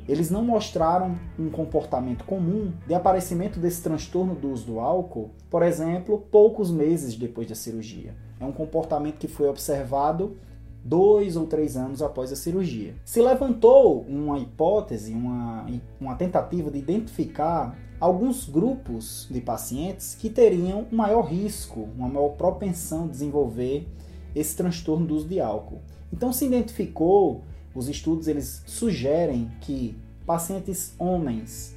Eles 0.08 0.31
não 0.31 0.43
mostraram 0.43 1.15
um 1.38 1.50
comportamento 1.50 2.25
comum 2.25 2.74
de 2.88 2.93
aparecimento 2.93 3.60
desse 3.60 3.84
transtorno 3.84 4.34
do 4.34 4.51
uso 4.51 4.65
do 4.65 4.79
álcool, 4.79 5.29
por 5.50 5.62
exemplo, 5.62 6.25
poucos 6.31 6.72
meses 6.72 7.15
depois 7.15 7.48
da 7.48 7.55
cirurgia. 7.55 8.15
É 8.39 8.46
um 8.46 8.51
comportamento 8.51 9.17
que 9.17 9.27
foi 9.27 9.48
observado 9.48 10.38
dois 10.84 11.36
ou 11.36 11.46
três 11.46 11.77
anos 11.77 12.01
após 12.01 12.31
a 12.31 12.36
cirurgia. 12.36 12.96
Se 13.05 13.22
levantou 13.22 14.01
uma 14.01 14.39
hipótese, 14.39 15.13
uma, 15.13 15.67
uma 16.00 16.15
tentativa 16.15 16.72
de 16.72 16.79
identificar 16.79 17.77
alguns 18.01 18.50
grupos 18.50 19.27
de 19.29 19.39
pacientes 19.39 20.15
que 20.15 20.27
teriam 20.27 20.88
maior 20.91 21.22
risco, 21.22 21.88
uma 21.96 22.10
maior 22.10 22.29
propensão 22.29 23.05
de 23.05 23.12
desenvolver 23.12 23.88
esse 24.36 24.55
transtorno 24.55 25.05
do 25.05 25.15
uso 25.15 25.27
de 25.27 25.39
álcool. 25.39 25.79
Então 26.12 26.34
se 26.34 26.46
identificou, 26.46 27.43
os 27.75 27.88
estudos 27.88 28.27
eles 28.27 28.63
sugerem 28.65 29.51
que 29.62 29.96
pacientes 30.25 30.96
homens 30.98 31.75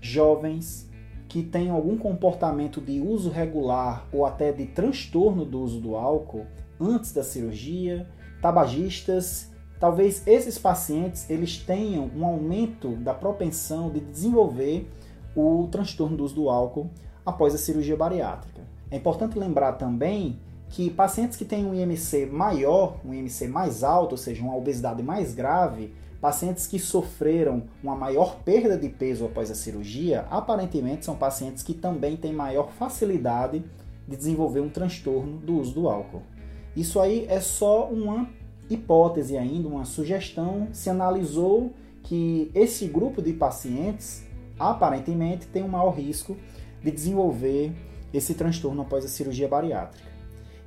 jovens 0.00 0.88
que 1.28 1.42
tenham 1.42 1.74
algum 1.74 1.96
comportamento 1.96 2.80
de 2.80 3.00
uso 3.00 3.30
regular 3.30 4.06
ou 4.12 4.24
até 4.24 4.52
de 4.52 4.66
transtorno 4.66 5.44
do 5.44 5.60
uso 5.60 5.80
do 5.80 5.96
álcool 5.96 6.46
antes 6.78 7.12
da 7.12 7.24
cirurgia, 7.24 8.06
tabagistas, 8.40 9.50
talvez 9.80 10.24
esses 10.26 10.56
pacientes 10.58 11.28
eles 11.28 11.58
tenham 11.58 12.08
um 12.14 12.24
aumento 12.24 12.90
da 12.96 13.12
propensão 13.12 13.90
de 13.90 13.98
desenvolver 13.98 14.88
o 15.36 15.68
transtorno 15.70 16.16
do 16.16 16.24
uso 16.24 16.34
do 16.34 16.48
álcool 16.48 16.90
após 17.24 17.54
a 17.54 17.58
cirurgia 17.58 17.96
bariátrica. 17.96 18.62
É 18.90 18.96
importante 18.96 19.38
lembrar 19.38 19.72
também 19.72 20.38
que 20.68 20.90
pacientes 20.90 21.36
que 21.36 21.44
têm 21.44 21.64
um 21.64 21.74
IMC 21.74 22.26
maior, 22.26 22.96
um 23.04 23.14
IMC 23.14 23.48
mais 23.48 23.82
alto, 23.84 24.12
ou 24.12 24.18
seja, 24.18 24.42
uma 24.42 24.56
obesidade 24.56 25.02
mais 25.02 25.34
grave, 25.34 25.92
pacientes 26.20 26.66
que 26.66 26.78
sofreram 26.78 27.64
uma 27.82 27.94
maior 27.94 28.36
perda 28.44 28.76
de 28.76 28.88
peso 28.88 29.26
após 29.26 29.50
a 29.50 29.54
cirurgia, 29.54 30.26
aparentemente 30.30 31.04
são 31.04 31.14
pacientes 31.14 31.62
que 31.62 31.74
também 31.74 32.16
têm 32.16 32.32
maior 32.32 32.72
facilidade 32.72 33.64
de 34.08 34.16
desenvolver 34.16 34.60
um 34.60 34.68
transtorno 34.68 35.38
do 35.38 35.58
uso 35.58 35.74
do 35.74 35.88
álcool. 35.88 36.22
Isso 36.74 36.98
aí 36.98 37.26
é 37.28 37.40
só 37.40 37.88
uma 37.88 38.28
hipótese 38.68 39.36
ainda, 39.36 39.68
uma 39.68 39.84
sugestão. 39.84 40.68
Se 40.72 40.90
analisou 40.90 41.72
que 42.02 42.50
esse 42.54 42.86
grupo 42.86 43.22
de 43.22 43.32
pacientes 43.32 44.24
aparentemente 44.58 45.46
tem 45.46 45.62
um 45.62 45.68
maior 45.68 45.90
risco 45.90 46.36
de 46.82 46.90
desenvolver 46.90 47.72
esse 48.12 48.34
transtorno 48.34 48.82
após 48.82 49.04
a 49.04 49.08
cirurgia 49.08 49.48
bariátrica. 49.48 50.08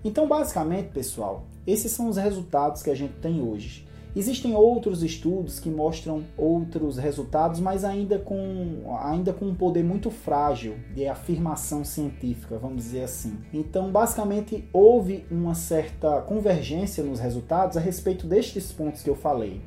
Então, 0.03 0.27
basicamente, 0.27 0.89
pessoal, 0.89 1.44
esses 1.65 1.91
são 1.91 2.10
os 2.10 2.17
resultados 2.17 2.82
que 2.82 2.89
a 2.89 2.96
gente 2.96 3.13
tem 3.15 3.41
hoje. 3.41 3.88
Existem 4.15 4.56
outros 4.56 5.03
estudos 5.03 5.60
que 5.60 5.70
mostram 5.70 6.24
outros 6.36 6.98
resultados, 6.98 7.60
mas 7.60 7.84
ainda 7.84 8.17
com, 8.17 8.98
ainda 9.00 9.32
com 9.32 9.46
um 9.46 9.53
poder 9.53 9.84
muito 9.84 10.10
frágil 10.10 10.75
de 10.96 11.08
afirmação 11.08 11.86
científica, 11.86 12.58
vamos 12.58 12.77
dizer 12.77 13.03
assim. 13.03 13.38
Então, 13.53 13.91
basicamente, 13.91 14.67
houve 14.74 15.24
uma 15.29 15.53
certa 15.53 16.20
convergência 16.22 17.03
nos 17.03 17.20
resultados 17.20 17.77
a 17.77 17.79
respeito 17.79 18.25
destes 18.25 18.72
pontos 18.72 19.03
que 19.03 19.10
eu 19.10 19.15
falei. 19.15 19.62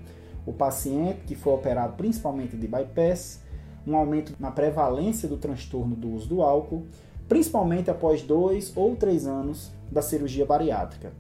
O 0.45 0.53
paciente 0.53 1.21
que 1.27 1.37
foi 1.37 1.53
operado 1.53 1.93
principalmente 1.97 2.57
de 2.57 2.67
bypass, 2.67 3.43
um 3.91 3.97
aumento 3.97 4.35
na 4.39 4.51
prevalência 4.51 5.29
do 5.29 5.37
transtorno 5.37 5.97
do 5.97 6.11
uso 6.11 6.29
do 6.29 6.43
álcool, 6.43 6.87
principalmente 7.29 7.91
após 7.91 8.23
dois 8.23 8.73
ou 8.77 8.95
três 8.95 9.27
anos 9.27 9.71
da 9.91 10.01
cirurgia 10.01 10.47
bariátrica. 10.47 11.13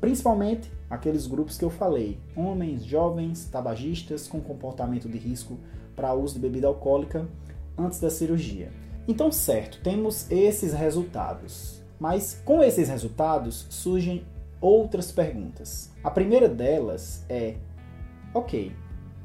Principalmente 0.00 0.70
aqueles 0.90 1.26
grupos 1.26 1.56
que 1.56 1.64
eu 1.64 1.70
falei: 1.70 2.18
homens, 2.34 2.84
jovens, 2.84 3.44
tabagistas 3.46 4.26
com 4.26 4.40
comportamento 4.40 5.08
de 5.08 5.16
risco 5.16 5.58
para 5.94 6.14
uso 6.14 6.34
de 6.34 6.40
bebida 6.40 6.66
alcoólica 6.66 7.28
antes 7.78 8.00
da 8.00 8.10
cirurgia. 8.10 8.72
Então, 9.06 9.30
certo, 9.30 9.80
temos 9.82 10.30
esses 10.30 10.72
resultados. 10.72 11.80
Mas 11.98 12.40
com 12.44 12.62
esses 12.62 12.88
resultados 12.88 13.66
surgem 13.70 14.24
outras 14.60 15.12
perguntas. 15.12 15.92
A 16.02 16.10
primeira 16.10 16.48
delas 16.48 17.24
é: 17.28 17.56
ok, 18.34 18.72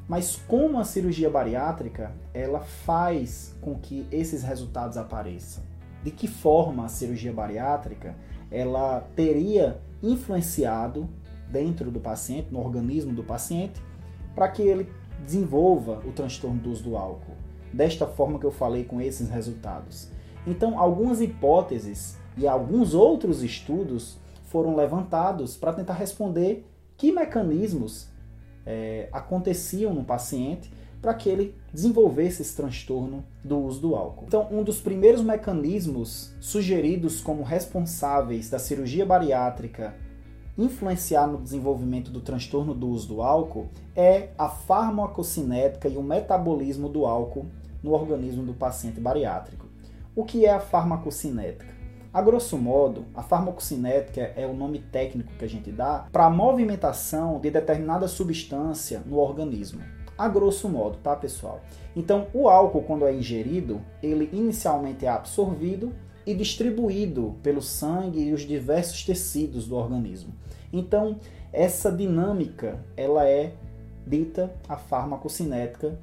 mas 0.08 0.38
como 0.48 0.80
a 0.80 0.86
cirurgia 0.86 1.30
bariátrica 1.30 2.14
ela 2.34 2.62
faz 2.62 3.56
com 3.60 3.76
que 3.76 4.08
esses 4.12 4.42
resultados 4.42 4.98
apareçam? 4.98 5.64
De 6.04 6.12
que 6.12 6.28
forma 6.28 6.86
a 6.86 6.88
cirurgia 6.88 7.34
bariátrica 7.34 8.16
ela 8.50 9.02
teria 9.16 9.82
influenciado 10.02 11.10
dentro 11.50 11.92
do 11.92 12.00
paciente, 12.00 12.48
no 12.52 12.60
organismo 12.60 13.14
do 13.14 13.24
paciente, 13.24 13.82
para 14.34 14.48
que 14.48 14.62
ele 14.62 14.90
desenvolva 15.26 16.02
o 16.06 16.12
transtorno 16.12 16.60
do 16.60 16.72
uso 16.72 16.84
do 16.84 16.96
álcool? 16.96 17.36
Desta 17.74 18.08
forma 18.08 18.40
que 18.40 18.46
eu 18.46 18.52
falei 18.52 18.86
com 18.86 19.02
esses 19.02 19.30
resultados. 19.30 20.10
Então, 20.46 20.80
algumas 20.80 21.20
hipóteses 21.20 22.18
e 22.38 22.48
alguns 22.48 22.94
outros 22.94 23.44
estudos 23.44 24.18
foram 24.46 24.74
levantados 24.76 25.58
para 25.58 25.74
tentar 25.74 25.96
responder 25.96 26.66
que 26.96 27.12
mecanismos 27.12 28.10
é, 28.68 29.08
aconteciam 29.14 29.94
no 29.94 30.04
paciente 30.04 30.70
para 31.02 31.14
que 31.14 31.30
ele 31.30 31.56
desenvolvesse 31.74 32.42
esse 32.42 32.56
transtorno 32.56 33.24
do 33.44 33.58
uso 33.58 33.80
do 33.80 33.96
álcool. 33.96 34.26
Então, 34.28 34.48
um 34.52 34.62
dos 34.62 34.82
primeiros 34.82 35.22
mecanismos 35.22 36.34
sugeridos 36.42 37.22
como 37.22 37.44
responsáveis 37.44 38.50
da 38.50 38.60
cirurgia 38.60 39.06
bariátrica 39.06 39.96
influenciar 40.58 41.28
no 41.28 41.40
desenvolvimento 41.40 42.12
do 42.12 42.20
transtorno 42.20 42.74
do 42.74 42.90
uso 42.90 43.08
do 43.08 43.22
álcool 43.22 43.70
é 43.96 44.30
a 44.38 44.50
farmacocinética 44.50 45.88
e 45.88 45.96
o 45.98 46.04
metabolismo 46.04 46.90
do 46.90 47.06
álcool 47.06 47.46
no 47.84 47.92
organismo 47.94 48.44
do 48.44 48.54
paciente 48.54 49.00
bariátrico. 49.00 49.68
O 50.16 50.26
que 50.26 50.46
é 50.46 50.52
a 50.52 50.60
farmacocinética? 50.60 51.78
A 52.14 52.22
grosso 52.22 52.58
modo, 52.58 53.06
a 53.14 53.22
farmacocinética 53.22 54.34
é 54.36 54.46
o 54.46 54.54
nome 54.54 54.80
técnico 54.80 55.34
que 55.38 55.46
a 55.46 55.50
gente 55.50 55.72
dá 55.72 56.08
para 56.12 56.26
a 56.26 56.30
movimentação 56.30 57.40
de 57.40 57.52
determinada 57.52 58.08
substância 58.08 59.02
no 59.06 59.18
organismo. 59.18 59.82
A 60.18 60.28
grosso 60.28 60.68
modo, 60.68 60.98
tá, 60.98 61.16
pessoal? 61.16 61.62
Então, 61.96 62.28
o 62.34 62.50
álcool, 62.50 62.82
quando 62.82 63.06
é 63.06 63.14
ingerido, 63.14 63.82
ele 64.02 64.30
inicialmente 64.34 65.06
é 65.06 65.10
absorvido 65.10 65.94
e 66.26 66.34
distribuído 66.34 67.36
pelo 67.44 67.62
sangue 67.62 68.22
e 68.22 68.34
os 68.34 68.42
diversos 68.42 69.04
tecidos 69.04 69.68
do 69.68 69.76
organismo. 69.76 70.34
Então, 70.74 71.20
essa 71.54 71.92
dinâmica, 71.92 72.84
ela 72.96 73.28
é 73.28 73.54
dita 74.06 74.52
a 74.68 74.78
farmacocinética 74.78 76.00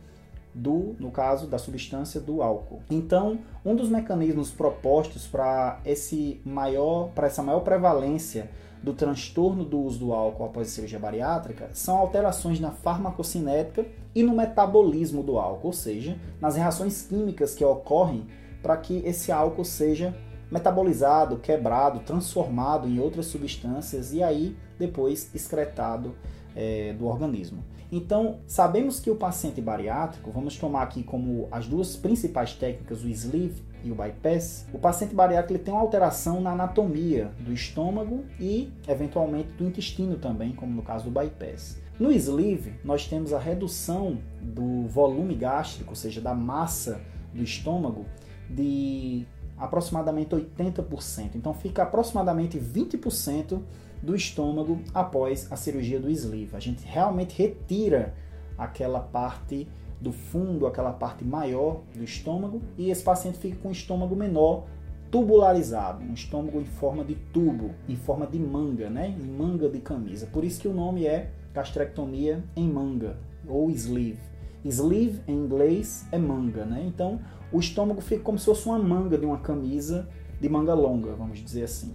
do, 0.55 0.95
no 1.01 1.11
caso 1.11 1.47
da 1.47 1.59
substância 1.59 2.21
do 2.21 2.41
álcool. 2.41 2.83
Então, 2.91 3.39
um 3.65 3.75
dos 3.75 3.89
mecanismos 3.89 4.51
propostos 4.51 5.27
para 5.27 5.81
esse 5.85 6.41
maior, 6.45 7.11
para 7.15 7.27
essa 7.27 7.43
maior 7.43 7.61
prevalência 7.61 8.51
do 8.83 8.93
transtorno 8.93 9.65
do 9.65 9.81
uso 9.81 9.99
do 9.99 10.13
álcool 10.13 10.45
após 10.45 10.69
a 10.69 10.71
cirurgia 10.71 10.99
bariátrica 10.99 11.71
são 11.73 11.97
alterações 11.97 12.61
na 12.61 12.71
farmacocinética 12.71 13.87
e 14.15 14.23
no 14.23 14.37
metabolismo 14.37 15.23
do 15.23 15.39
álcool, 15.39 15.69
ou 15.69 15.73
seja, 15.73 16.17
nas 16.41 16.55
reações 16.55 17.03
químicas 17.03 17.55
que 17.55 17.65
ocorrem 17.65 18.27
para 18.63 18.77
que 18.77 18.99
esse 18.99 19.33
álcool 19.33 19.65
seja 19.65 20.15
metabolizado, 20.51 21.39
quebrado, 21.39 22.01
transformado 22.01 22.87
em 22.87 23.01
outras 23.01 23.27
substâncias 23.27 24.13
e 24.13 24.23
aí 24.23 24.57
depois 24.79 25.35
excretado 25.35 26.15
é, 26.55 26.93
do 26.93 27.07
organismo. 27.07 27.65
Então, 27.97 28.41
sabemos 28.45 28.99
que 28.99 29.09
o 29.09 29.15
paciente 29.15 29.61
bariátrico, 29.61 30.29
vamos 30.33 30.59
tomar 30.59 30.83
aqui 30.83 31.05
como 31.05 31.47
as 31.53 31.69
duas 31.69 31.95
principais 31.95 32.53
técnicas, 32.53 33.05
o 33.05 33.09
sleeve 33.09 33.63
e 33.85 33.93
o 33.93 33.95
bypass, 33.95 34.67
o 34.73 34.81
paciente 34.81 35.15
bariátrico 35.15 35.63
tem 35.63 35.73
uma 35.73 35.81
alteração 35.81 36.41
na 36.41 36.51
anatomia 36.51 37.31
do 37.39 37.53
estômago 37.53 38.25
e, 38.41 38.73
eventualmente, 38.89 39.53
do 39.53 39.65
intestino 39.65 40.17
também, 40.17 40.53
como 40.55 40.75
no 40.75 40.83
caso 40.83 41.05
do 41.05 41.11
bypass. 41.13 41.81
No 41.97 42.11
sleeve, 42.11 42.75
nós 42.83 43.07
temos 43.07 43.33
a 43.33 43.39
redução 43.39 44.19
do 44.43 44.89
volume 44.89 45.37
gástrico, 45.37 45.91
ou 45.91 45.97
seja, 45.97 46.21
da 46.21 46.35
massa 46.35 47.01
do 47.33 47.45
estômago, 47.45 48.07
de 48.51 49.25
aproximadamente 49.57 50.35
80%. 50.35 51.37
Então, 51.37 51.55
fica 51.55 51.85
aproximadamente 51.85 52.59
20% 52.59 53.63
do 54.05 54.15
estômago 54.15 54.81
após 54.93 55.51
a 55.51 55.57
cirurgia 55.57 55.99
do 55.99 56.11
sleeve. 56.11 56.55
A 56.55 56.61
gente 56.61 56.85
realmente 56.85 57.37
retira 57.37 58.15
aquela 58.57 59.01
parte 59.01 59.67
do 60.01 60.13
fundo, 60.13 60.67
aquela 60.67 60.93
parte 60.93 61.25
maior 61.25 61.81
do 61.95 62.05
estômago, 62.05 62.61
e 62.77 62.91
esse 62.91 63.03
paciente 63.03 63.39
fica 63.39 63.57
com 63.57 63.71
o 63.71 63.73
estômago 63.73 64.15
menor, 64.15 64.67
tubularizado, 65.11 66.05
um 66.05 66.13
estômago 66.13 66.61
em 66.61 66.65
forma 66.65 67.05
de 67.05 67.15
tubo, 67.15 67.71
em 67.89 67.97
forma 67.97 68.27
de 68.27 68.39
manga, 68.39 68.91
né? 68.91 69.17
Em 69.19 69.27
manga 69.27 69.69
de 69.69 69.81
camisa. 69.81 70.27
Por 70.27 70.45
isso 70.45 70.61
que 70.61 70.69
o 70.69 70.75
nome 70.75 71.07
é 71.07 71.31
gastrectomia 71.55 72.45
em 72.55 72.69
manga 72.69 73.17
ou 73.49 73.71
sleeve. 73.71 74.19
Sleeve 74.65 75.21
em 75.29 75.35
inglês 75.35 76.07
é 76.11 76.19
manga, 76.19 76.65
né? 76.65 76.85
Então 76.87 77.21
o 77.53 77.61
estômago 77.61 78.01
fica 78.01 78.23
como 78.23 78.39
se 78.39 78.45
fosse 78.45 78.67
uma 78.67 78.79
manga 78.79 79.17
de 79.17 79.25
uma 79.25 79.39
camisa 79.39 80.09
de 80.41 80.49
manga 80.49 80.75
longa, 80.75 81.15
vamos 81.15 81.39
dizer 81.39 81.63
assim. 81.63 81.95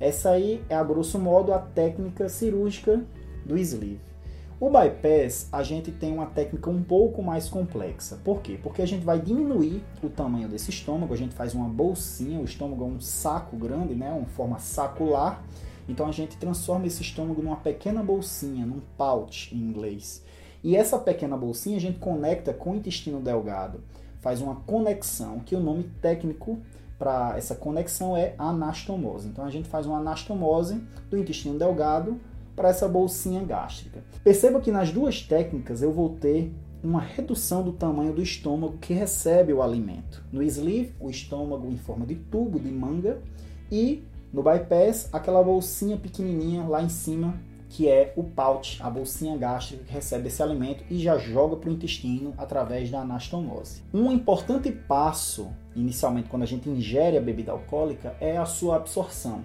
Essa 0.00 0.30
aí 0.30 0.64
é 0.70 0.74
a 0.74 0.82
grosso 0.82 1.18
modo 1.18 1.52
a 1.52 1.58
técnica 1.58 2.26
cirúrgica 2.30 3.04
do 3.44 3.58
sleeve. 3.58 4.00
O 4.58 4.68
bypass, 4.70 5.48
a 5.52 5.62
gente 5.62 5.90
tem 5.90 6.12
uma 6.12 6.26
técnica 6.26 6.68
um 6.68 6.82
pouco 6.82 7.22
mais 7.22 7.48
complexa. 7.48 8.18
Por 8.24 8.40
quê? 8.40 8.58
Porque 8.62 8.82
a 8.82 8.86
gente 8.86 9.04
vai 9.04 9.18
diminuir 9.18 9.82
o 10.02 10.08
tamanho 10.08 10.48
desse 10.48 10.70
estômago, 10.70 11.12
a 11.12 11.16
gente 11.16 11.34
faz 11.34 11.54
uma 11.54 11.68
bolsinha, 11.68 12.40
o 12.40 12.44
estômago 12.44 12.84
é 12.84 12.86
um 12.86 13.00
saco 13.00 13.56
grande, 13.56 13.94
né, 13.94 14.10
uma 14.10 14.26
forma 14.26 14.58
sacular. 14.58 15.42
Então 15.88 16.06
a 16.06 16.12
gente 16.12 16.36
transforma 16.36 16.86
esse 16.86 17.02
estômago 17.02 17.42
numa 17.42 17.56
pequena 17.56 18.02
bolsinha, 18.02 18.64
num 18.64 18.80
pouch 18.96 19.54
em 19.54 19.58
inglês. 19.58 20.22
E 20.62 20.76
essa 20.76 20.98
pequena 20.98 21.36
bolsinha 21.36 21.76
a 21.76 21.80
gente 21.80 21.98
conecta 21.98 22.52
com 22.52 22.72
o 22.72 22.76
intestino 22.76 23.20
delgado, 23.20 23.82
faz 24.20 24.42
uma 24.42 24.56
conexão, 24.56 25.40
que 25.40 25.54
o 25.54 25.60
nome 25.60 25.84
técnico 26.02 26.58
para 27.00 27.34
essa 27.38 27.54
conexão 27.54 28.14
é 28.14 28.34
anastomose. 28.36 29.26
Então 29.26 29.42
a 29.42 29.48
gente 29.48 29.66
faz 29.66 29.86
uma 29.86 29.96
anastomose 29.96 30.82
do 31.08 31.16
intestino 31.16 31.58
delgado 31.58 32.20
para 32.54 32.68
essa 32.68 32.86
bolsinha 32.86 33.42
gástrica. 33.42 34.04
Perceba 34.22 34.60
que 34.60 34.70
nas 34.70 34.92
duas 34.92 35.22
técnicas 35.22 35.80
eu 35.80 35.90
vou 35.90 36.10
ter 36.10 36.52
uma 36.84 37.00
redução 37.00 37.62
do 37.62 37.72
tamanho 37.72 38.12
do 38.12 38.22
estômago 38.22 38.76
que 38.76 38.92
recebe 38.92 39.50
o 39.50 39.62
alimento. 39.62 40.22
No 40.30 40.42
sleeve, 40.42 40.94
o 41.00 41.08
estômago 41.08 41.66
em 41.68 41.78
forma 41.78 42.04
de 42.04 42.16
tubo 42.16 42.60
de 42.60 42.70
manga 42.70 43.18
e 43.72 44.04
no 44.30 44.42
bypass, 44.42 45.08
aquela 45.10 45.42
bolsinha 45.42 45.96
pequenininha 45.96 46.64
lá 46.64 46.82
em 46.82 46.90
cima 46.90 47.34
que 47.70 47.88
é 47.88 48.12
o 48.16 48.24
pouch, 48.24 48.82
a 48.82 48.90
bolsinha 48.90 49.36
gástrica 49.38 49.84
que 49.84 49.92
recebe 49.92 50.26
esse 50.26 50.42
alimento 50.42 50.82
e 50.90 50.98
já 50.98 51.16
joga 51.16 51.56
para 51.56 51.70
o 51.70 51.72
intestino 51.72 52.34
através 52.36 52.90
da 52.90 53.00
anastomose. 53.00 53.84
Um 53.94 54.10
importante 54.10 54.72
passo, 54.72 55.48
inicialmente, 55.74 56.28
quando 56.28 56.42
a 56.42 56.46
gente 56.46 56.68
ingere 56.68 57.16
a 57.16 57.20
bebida 57.20 57.52
alcoólica, 57.52 58.16
é 58.20 58.36
a 58.36 58.44
sua 58.44 58.74
absorção. 58.74 59.42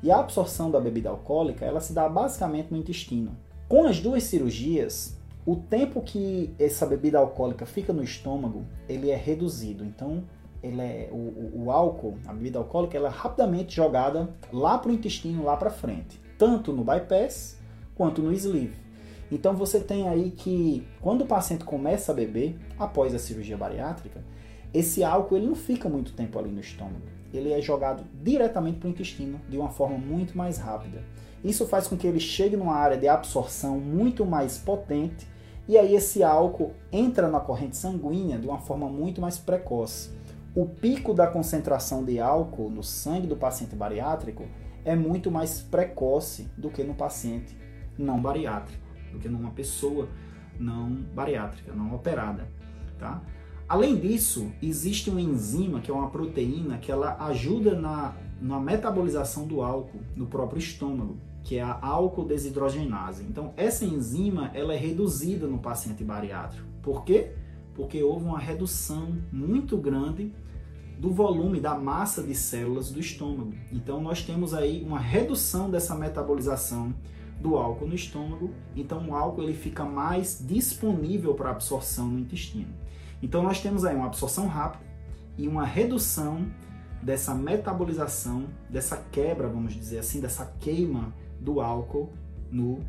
E 0.00 0.10
a 0.10 0.20
absorção 0.20 0.70
da 0.70 0.78
bebida 0.78 1.10
alcoólica, 1.10 1.64
ela 1.64 1.80
se 1.80 1.92
dá 1.92 2.08
basicamente 2.08 2.70
no 2.70 2.76
intestino. 2.76 3.36
Com 3.68 3.86
as 3.86 3.98
duas 3.98 4.22
cirurgias, 4.22 5.18
o 5.44 5.56
tempo 5.56 6.00
que 6.00 6.54
essa 6.60 6.86
bebida 6.86 7.18
alcoólica 7.18 7.66
fica 7.66 7.92
no 7.92 8.04
estômago, 8.04 8.64
ele 8.88 9.10
é 9.10 9.16
reduzido. 9.16 9.84
Então, 9.84 10.22
ele 10.62 10.80
é, 10.80 11.08
o, 11.10 11.64
o 11.64 11.70
álcool, 11.72 12.18
a 12.24 12.32
bebida 12.32 12.58
alcoólica, 12.60 12.96
ela 12.96 13.08
é 13.08 13.12
rapidamente 13.12 13.74
jogada 13.74 14.32
lá 14.52 14.78
para 14.78 14.92
o 14.92 14.94
intestino, 14.94 15.42
lá 15.42 15.56
para 15.56 15.70
frente. 15.70 16.22
Tanto 16.38 16.72
no 16.72 16.84
bypass, 16.84 17.58
quanto 17.94 18.22
no 18.22 18.32
sleeve. 18.32 18.76
Então 19.30 19.54
você 19.54 19.80
tem 19.80 20.08
aí 20.08 20.30
que 20.30 20.86
quando 21.00 21.22
o 21.22 21.26
paciente 21.26 21.64
começa 21.64 22.12
a 22.12 22.14
beber 22.14 22.58
após 22.78 23.14
a 23.14 23.18
cirurgia 23.18 23.56
bariátrica, 23.56 24.22
esse 24.72 25.02
álcool 25.02 25.36
ele 25.36 25.46
não 25.46 25.54
fica 25.54 25.88
muito 25.88 26.12
tempo 26.12 26.38
ali 26.38 26.50
no 26.50 26.60
estômago 26.60 27.14
ele 27.36 27.52
é 27.52 27.60
jogado 27.60 28.04
diretamente 28.22 28.78
para 28.78 28.88
o 28.88 28.90
intestino 28.90 29.40
de 29.48 29.56
uma 29.56 29.68
forma 29.68 29.98
muito 29.98 30.36
mais 30.36 30.58
rápida. 30.58 31.02
Isso 31.42 31.66
faz 31.66 31.86
com 31.86 31.96
que 31.96 32.06
ele 32.06 32.20
chegue 32.20 32.56
numa 32.56 32.74
área 32.74 32.96
de 32.96 33.08
absorção 33.08 33.78
muito 33.78 34.24
mais 34.24 34.56
potente 34.56 35.26
e 35.66 35.76
aí 35.76 35.94
esse 35.94 36.22
álcool 36.22 36.72
entra 36.92 37.28
na 37.28 37.40
corrente 37.40 37.76
sanguínea 37.76 38.38
de 38.38 38.46
uma 38.46 38.58
forma 38.58 38.88
muito 38.88 39.20
mais 39.20 39.38
precoce. 39.38 40.10
O 40.54 40.66
pico 40.66 41.12
da 41.12 41.26
concentração 41.26 42.04
de 42.04 42.20
álcool 42.20 42.70
no 42.70 42.82
sangue 42.82 43.26
do 43.26 43.36
paciente 43.36 43.74
bariátrico 43.74 44.44
é 44.84 44.94
muito 44.94 45.30
mais 45.30 45.60
precoce 45.60 46.48
do 46.56 46.70
que 46.70 46.84
no 46.84 46.94
paciente 46.94 47.56
não 47.98 48.20
bariátrico, 48.20 48.82
do 49.12 49.18
que 49.18 49.28
numa 49.28 49.50
pessoa 49.50 50.08
não 50.58 50.90
bariátrica, 51.14 51.72
não 51.72 51.94
operada, 51.94 52.48
tá? 52.98 53.22
Além 53.68 53.96
disso, 53.96 54.52
existe 54.62 55.08
uma 55.08 55.20
enzima, 55.20 55.80
que 55.80 55.90
é 55.90 55.94
uma 55.94 56.10
proteína, 56.10 56.78
que 56.78 56.92
ela 56.92 57.16
ajuda 57.26 57.74
na, 57.74 58.14
na 58.40 58.60
metabolização 58.60 59.46
do 59.46 59.62
álcool 59.62 60.00
no 60.14 60.26
próprio 60.26 60.58
estômago, 60.58 61.16
que 61.42 61.56
é 61.56 61.62
a 61.62 61.78
álcool 61.80 62.26
desidrogenase. 62.26 63.24
Então, 63.24 63.54
essa 63.56 63.84
enzima 63.84 64.50
ela 64.54 64.74
é 64.74 64.76
reduzida 64.76 65.46
no 65.46 65.58
paciente 65.58 66.04
bariátrico. 66.04 66.66
Por 66.82 67.04
quê? 67.04 67.32
Porque 67.74 68.02
houve 68.02 68.26
uma 68.26 68.38
redução 68.38 69.16
muito 69.32 69.78
grande 69.78 70.30
do 70.98 71.10
volume 71.10 71.58
da 71.58 71.74
massa 71.74 72.22
de 72.22 72.34
células 72.34 72.90
do 72.90 73.00
estômago. 73.00 73.54
Então, 73.72 74.00
nós 74.00 74.22
temos 74.22 74.52
aí 74.52 74.82
uma 74.82 74.98
redução 74.98 75.70
dessa 75.70 75.94
metabolização 75.94 76.94
do 77.44 77.56
álcool 77.56 77.86
no 77.86 77.94
estômago. 77.94 78.50
Então, 78.74 79.06
o 79.06 79.14
álcool 79.14 79.42
ele 79.42 79.54
fica 79.54 79.84
mais 79.84 80.42
disponível 80.44 81.34
para 81.34 81.50
absorção 81.50 82.08
no 82.08 82.18
intestino. 82.18 82.74
Então 83.24 83.42
nós 83.42 83.60
temos 83.60 83.84
aí 83.84 83.96
uma 83.96 84.06
absorção 84.06 84.46
rápida 84.46 84.84
e 85.38 85.48
uma 85.48 85.64
redução 85.64 86.46
dessa 87.02 87.34
metabolização, 87.34 88.46
dessa 88.68 88.96
quebra, 89.12 89.48
vamos 89.48 89.72
dizer 89.74 89.98
assim, 89.98 90.20
dessa 90.20 90.44
queima 90.60 91.14
do 91.40 91.60
álcool 91.60 92.12
no 92.50 92.80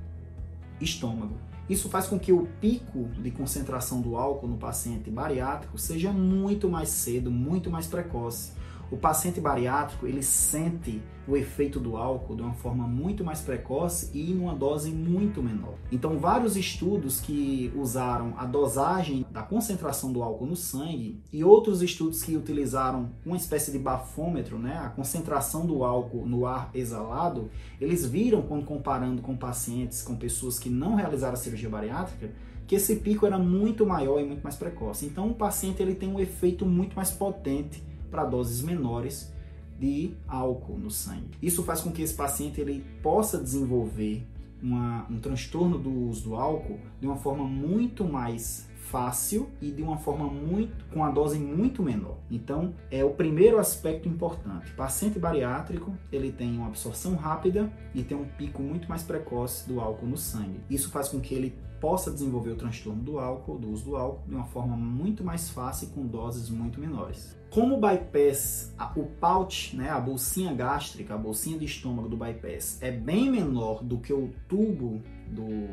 estômago. 0.80 1.36
Isso 1.70 1.90
faz 1.90 2.08
com 2.08 2.20
que 2.20 2.34
o 2.34 2.48
pico 2.60 3.06
de 3.22 3.32
concentração 3.32 4.02
do 4.02 4.18
álcool 4.18 4.48
no 4.48 4.58
paciente 4.58 5.10
bariátrico 5.10 5.78
seja 5.78 6.12
muito 6.12 6.70
mais 6.70 6.90
cedo, 6.90 7.32
muito 7.32 7.70
mais 7.70 7.88
precoce. 7.88 8.52
O 8.92 8.98
paciente 8.98 9.42
bariátrico 9.42 10.06
ele 10.06 10.22
sente 10.22 11.02
o 11.28 11.36
efeito 11.36 11.80
do 11.80 11.98
álcool 11.98 12.36
de 12.36 12.44
uma 12.44 12.54
forma 12.54 12.88
muito 12.88 13.24
mais 13.24 13.42
precoce 13.42 14.12
e 14.14 14.32
em 14.32 14.40
uma 14.40 14.54
dose 14.54 14.92
muito 14.92 15.42
menor. 15.42 15.74
Então, 15.92 16.20
vários 16.20 16.56
estudos 16.56 17.20
que 17.20 17.74
usaram 17.76 18.36
a 18.38 18.46
dosagem 18.46 19.26
da 19.32 19.42
concentração 19.42 20.14
do 20.14 20.22
álcool 20.22 20.46
no 20.46 20.56
sangue 20.56 21.20
e 21.34 21.44
outros 21.44 21.82
estudos 21.82 22.22
que 22.22 22.38
utilizaram 22.38 23.10
uma 23.26 23.38
espécie 23.38 23.72
de 23.72 23.80
bafômetro, 23.80 24.60
né, 24.60 24.78
a 24.78 24.90
concentração 24.90 25.66
do 25.66 25.84
álcool 25.84 26.28
no 26.28 26.46
ar 26.46 26.70
exalado, 26.74 27.50
eles 27.82 28.06
viram 28.06 28.44
quando 28.44 28.66
comparando 28.66 29.22
com 29.22 29.36
pacientes, 29.36 30.04
com 30.04 30.16
pessoas 30.16 30.60
que 30.60 30.70
não 30.70 30.94
realizaram 30.96 31.34
a 31.34 31.38
cirurgia 31.38 31.70
bariátrica, 31.70 32.32
que 32.68 32.76
esse 32.76 32.98
pico 32.98 33.26
era 33.26 33.38
muito 33.38 33.86
maior 33.86 34.20
e 34.20 34.26
muito 34.26 34.44
mais 34.44 34.56
precoce. 34.56 35.06
Então, 35.06 35.30
o 35.30 35.34
paciente 35.34 35.82
ele 35.82 35.96
tem 35.96 36.12
um 36.12 36.20
efeito 36.20 36.66
muito 36.66 36.96
mais 36.96 37.12
potente 37.12 37.84
para 38.16 38.24
doses 38.24 38.62
menores 38.62 39.34
de 39.78 40.14
álcool 40.26 40.78
no 40.78 40.90
sangue. 40.90 41.38
Isso 41.42 41.64
faz 41.64 41.82
com 41.82 41.92
que 41.92 42.02
esse 42.02 42.14
paciente 42.14 42.62
ele 42.62 42.86
possa 43.04 43.38
desenvolver 43.38 44.26
uma, 44.64 45.06
um 45.10 45.20
transtorno 45.20 45.78
do 45.78 45.92
uso 45.92 46.30
do 46.30 46.36
álcool 46.36 46.80
de 47.02 47.06
uma 47.06 47.18
forma 47.18 47.44
muito 47.44 48.06
mais 48.06 48.70
fácil 48.90 49.50
e 49.62 49.70
de 49.70 49.82
uma 49.82 49.98
forma 49.98 50.28
muito 50.28 50.86
com 50.94 51.04
a 51.04 51.12
dose 51.12 51.38
muito 51.38 51.84
menor. 51.84 52.16
Então, 52.32 52.74
é 52.90 53.04
o 53.04 53.10
primeiro 53.10 53.60
aspecto 53.60 54.08
importante. 54.08 54.72
O 54.72 54.76
paciente 54.76 55.20
bariátrico, 55.20 55.94
ele 56.10 56.32
tem 56.32 56.56
uma 56.56 56.68
absorção 56.68 57.16
rápida 57.16 57.70
e 57.94 58.02
tem 58.02 58.16
um 58.16 58.24
pico 58.26 58.62
muito 58.62 58.88
mais 58.88 59.04
precoce 59.04 59.68
do 59.68 59.82
álcool 59.82 60.06
no 60.06 60.18
sangue. 60.18 60.62
Isso 60.70 60.90
faz 60.90 61.10
com 61.10 61.20
que 61.20 61.36
ele 61.36 61.54
possa 61.82 62.10
desenvolver 62.10 62.52
o 62.52 62.56
transtorno 62.56 63.04
do 63.04 63.20
álcool, 63.20 63.58
do 63.58 63.70
uso 63.70 63.86
do 63.86 63.96
álcool, 63.98 64.24
de 64.26 64.36
uma 64.36 64.46
forma 64.46 64.78
muito 64.78 65.24
mais 65.24 65.50
fácil 65.50 65.90
e 65.90 65.92
com 65.92 66.08
doses 66.08 66.50
muito 66.50 66.80
menores. 66.80 67.36
Como 67.56 67.78
o 67.78 67.80
bypass, 67.80 68.76
o 68.98 69.04
pouch, 69.04 69.78
né, 69.78 69.90
a 69.90 69.98
bolsinha 69.98 70.54
gástrica, 70.54 71.14
a 71.14 71.18
bolsinha 71.18 71.58
de 71.58 71.64
estômago 71.64 72.10
do 72.10 72.18
bypass 72.18 72.78
é 72.82 72.92
bem 72.92 73.32
menor 73.32 73.82
do 73.82 73.98
que 73.98 74.12
o 74.12 74.30
tubo 74.46 75.02
do 75.26 75.70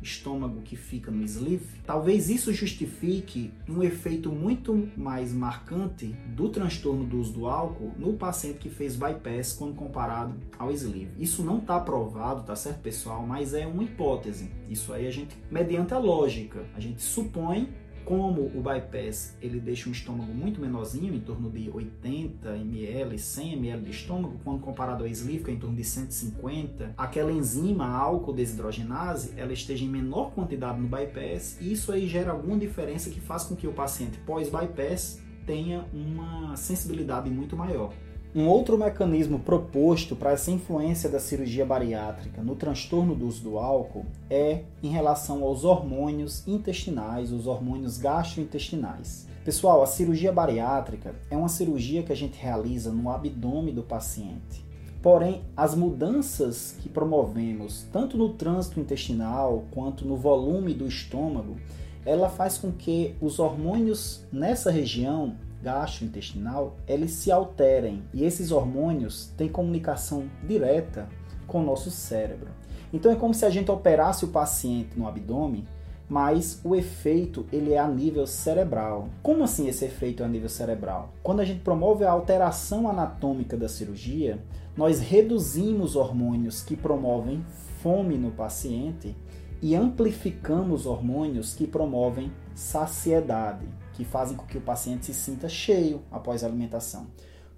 estômago 0.00 0.60
que 0.62 0.76
fica 0.76 1.10
no 1.10 1.24
sleeve, 1.24 1.66
talvez 1.84 2.30
isso 2.30 2.52
justifique 2.52 3.52
um 3.68 3.82
efeito 3.82 4.30
muito 4.30 4.88
mais 4.96 5.32
marcante 5.32 6.14
do 6.36 6.48
transtorno 6.50 7.04
do 7.04 7.18
uso 7.18 7.32
do 7.32 7.48
álcool 7.48 7.90
no 7.98 8.12
paciente 8.12 8.58
que 8.58 8.70
fez 8.70 8.94
bypass 8.94 9.54
quando 9.54 9.74
comparado 9.74 10.36
ao 10.56 10.70
sleeve. 10.70 11.10
Isso 11.18 11.42
não 11.42 11.58
está 11.58 11.80
provado, 11.80 12.44
tá 12.44 12.54
certo, 12.54 12.80
pessoal? 12.80 13.26
Mas 13.26 13.54
é 13.54 13.66
uma 13.66 13.82
hipótese. 13.82 14.52
Isso 14.70 14.92
aí 14.92 15.04
a 15.04 15.10
gente, 15.10 15.36
mediante 15.50 15.94
a 15.94 15.98
lógica, 15.98 16.64
a 16.76 16.80
gente 16.80 17.02
supõe 17.02 17.68
como 18.04 18.42
o 18.54 18.62
bypass 18.62 19.36
ele 19.40 19.60
deixa 19.60 19.88
um 19.88 19.92
estômago 19.92 20.32
muito 20.32 20.60
menorzinho, 20.60 21.14
em 21.14 21.20
torno 21.20 21.50
de 21.50 21.70
80 21.70 22.56
ml, 22.56 23.18
100 23.18 23.52
ml 23.54 23.82
de 23.82 23.90
estômago, 23.90 24.40
quando 24.44 24.60
comparado 24.60 25.04
ao 25.04 25.08
sleeve, 25.08 25.44
que 25.44 25.50
é 25.50 25.54
em 25.54 25.58
torno 25.58 25.76
de 25.76 25.84
150, 25.84 26.94
aquela 26.96 27.32
enzima 27.32 27.86
álcool 27.86 28.32
desidrogenase, 28.32 29.32
ela 29.36 29.52
esteja 29.52 29.84
em 29.84 29.88
menor 29.88 30.32
quantidade 30.32 30.80
no 30.80 30.88
bypass, 30.88 31.58
e 31.60 31.72
isso 31.72 31.92
aí 31.92 32.06
gera 32.06 32.32
alguma 32.32 32.58
diferença 32.58 33.10
que 33.10 33.20
faz 33.20 33.44
com 33.44 33.56
que 33.56 33.66
o 33.66 33.72
paciente 33.72 34.18
pós-bypass 34.18 35.20
tenha 35.46 35.84
uma 35.92 36.56
sensibilidade 36.56 37.30
muito 37.30 37.56
maior. 37.56 37.92
Um 38.36 38.48
outro 38.48 38.76
mecanismo 38.76 39.38
proposto 39.38 40.16
para 40.16 40.32
essa 40.32 40.50
influência 40.50 41.08
da 41.08 41.20
cirurgia 41.20 41.64
bariátrica 41.64 42.42
no 42.42 42.56
transtorno 42.56 43.14
do 43.14 43.28
uso 43.28 43.44
do 43.44 43.58
álcool 43.60 44.06
é 44.28 44.62
em 44.82 44.88
relação 44.88 45.44
aos 45.44 45.62
hormônios 45.62 46.42
intestinais, 46.44 47.30
os 47.30 47.46
hormônios 47.46 47.96
gastrointestinais. 47.96 49.28
Pessoal, 49.44 49.84
a 49.84 49.86
cirurgia 49.86 50.32
bariátrica 50.32 51.14
é 51.30 51.36
uma 51.36 51.48
cirurgia 51.48 52.02
que 52.02 52.10
a 52.10 52.16
gente 52.16 52.36
realiza 52.36 52.90
no 52.90 53.08
abdômen 53.08 53.72
do 53.72 53.84
paciente. 53.84 54.66
Porém, 55.00 55.42
as 55.56 55.76
mudanças 55.76 56.76
que 56.80 56.88
promovemos, 56.88 57.86
tanto 57.92 58.18
no 58.18 58.30
trânsito 58.30 58.80
intestinal 58.80 59.62
quanto 59.70 60.04
no 60.04 60.16
volume 60.16 60.74
do 60.74 60.88
estômago, 60.88 61.54
ela 62.04 62.28
faz 62.28 62.58
com 62.58 62.72
que 62.72 63.14
os 63.20 63.38
hormônios 63.38 64.24
nessa 64.32 64.72
região 64.72 65.36
gastrointestinal 65.64 66.76
eles 66.86 67.10
se 67.10 67.32
alterem 67.32 68.04
e 68.12 68.22
esses 68.24 68.52
hormônios 68.52 69.32
têm 69.36 69.48
comunicação 69.48 70.28
direta 70.46 71.08
com 71.46 71.60
o 71.60 71.64
nosso 71.64 71.90
cérebro. 71.90 72.48
Então 72.92 73.10
é 73.10 73.16
como 73.16 73.34
se 73.34 73.44
a 73.44 73.50
gente 73.50 73.70
operasse 73.70 74.24
o 74.24 74.28
paciente 74.28 74.96
no 74.96 75.08
abdômen 75.08 75.64
mas 76.08 76.60
o 76.62 76.74
efeito 76.74 77.46
ele 77.50 77.72
é 77.72 77.78
a 77.78 77.88
nível 77.88 78.26
cerebral. 78.26 79.08
Como 79.22 79.42
assim 79.42 79.68
esse 79.68 79.84
efeito 79.84 80.22
é 80.22 80.26
a 80.26 80.28
nível 80.28 80.48
cerebral? 80.48 81.12
Quando 81.22 81.40
a 81.40 81.44
gente 81.44 81.60
promove 81.60 82.04
a 82.04 82.10
alteração 82.10 82.88
anatômica 82.88 83.56
da 83.56 83.68
cirurgia, 83.68 84.38
nós 84.76 85.00
reduzimos 85.00 85.96
hormônios 85.96 86.62
que 86.62 86.76
promovem 86.76 87.44
fome 87.82 88.18
no 88.18 88.30
paciente 88.30 89.16
e 89.62 89.74
amplificamos 89.74 90.84
hormônios 90.84 91.54
que 91.54 91.66
promovem 91.66 92.30
saciedade, 92.54 93.66
que 93.94 94.04
fazem 94.04 94.36
com 94.36 94.46
que 94.46 94.58
o 94.58 94.60
paciente 94.60 95.06
se 95.06 95.14
sinta 95.14 95.48
cheio 95.48 96.02
após 96.10 96.44
a 96.44 96.46
alimentação. 96.46 97.06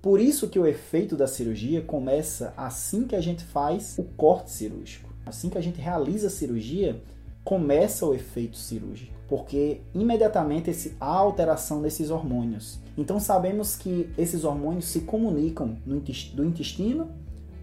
Por 0.00 0.20
isso 0.20 0.48
que 0.48 0.58
o 0.58 0.66
efeito 0.66 1.16
da 1.16 1.26
cirurgia 1.26 1.82
começa 1.82 2.54
assim 2.56 3.06
que 3.06 3.16
a 3.16 3.20
gente 3.20 3.42
faz 3.42 3.96
o 3.98 4.04
corte 4.04 4.52
cirúrgico. 4.52 5.12
Assim 5.24 5.50
que 5.50 5.58
a 5.58 5.60
gente 5.60 5.80
realiza 5.80 6.28
a 6.28 6.30
cirurgia, 6.30 7.02
começa 7.42 8.06
o 8.06 8.14
efeito 8.14 8.56
cirúrgico, 8.56 9.12
porque 9.28 9.80
imediatamente 9.94 10.70
esse, 10.70 10.96
há 11.00 11.06
alteração 11.06 11.82
desses 11.82 12.10
hormônios. 12.10 12.78
Então 12.96 13.18
sabemos 13.18 13.76
que 13.76 14.08
esses 14.16 14.44
hormônios 14.44 14.86
se 14.86 15.00
comunicam 15.00 15.76
do 15.84 16.44
intestino 16.44 17.10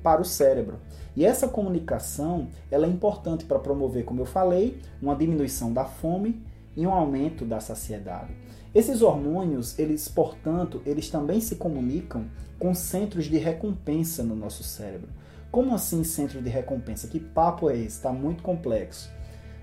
para 0.01 0.21
o 0.21 0.25
cérebro. 0.25 0.79
E 1.15 1.25
essa 1.25 1.47
comunicação 1.47 2.47
ela 2.69 2.86
é 2.86 2.89
importante 2.89 3.45
para 3.45 3.59
promover, 3.59 4.03
como 4.03 4.21
eu 4.21 4.25
falei, 4.25 4.79
uma 5.01 5.15
diminuição 5.15 5.71
da 5.71 5.86
fome 5.86 6.41
e 6.75 6.86
um 6.86 6.91
aumento 6.91 7.45
da 7.45 7.59
saciedade. 7.59 8.33
Esses 8.73 9.03
hormônios, 9.03 9.77
eles, 9.77 10.07
portanto, 10.07 10.81
eles 10.86 11.09
também 11.09 11.39
se 11.39 11.57
comunicam 11.57 12.25
com 12.57 12.73
centros 12.73 13.25
de 13.25 13.38
recompensa 13.38 14.23
no 14.23 14.36
nosso 14.36 14.63
cérebro. 14.63 15.09
Como 15.51 15.75
assim 15.75 16.03
centro 16.03 16.41
de 16.41 16.49
recompensa? 16.49 17.07
Que 17.07 17.19
papo 17.19 17.69
é 17.69 17.77
esse? 17.77 17.97
Está 17.97 18.12
muito 18.12 18.41
complexo. 18.41 19.12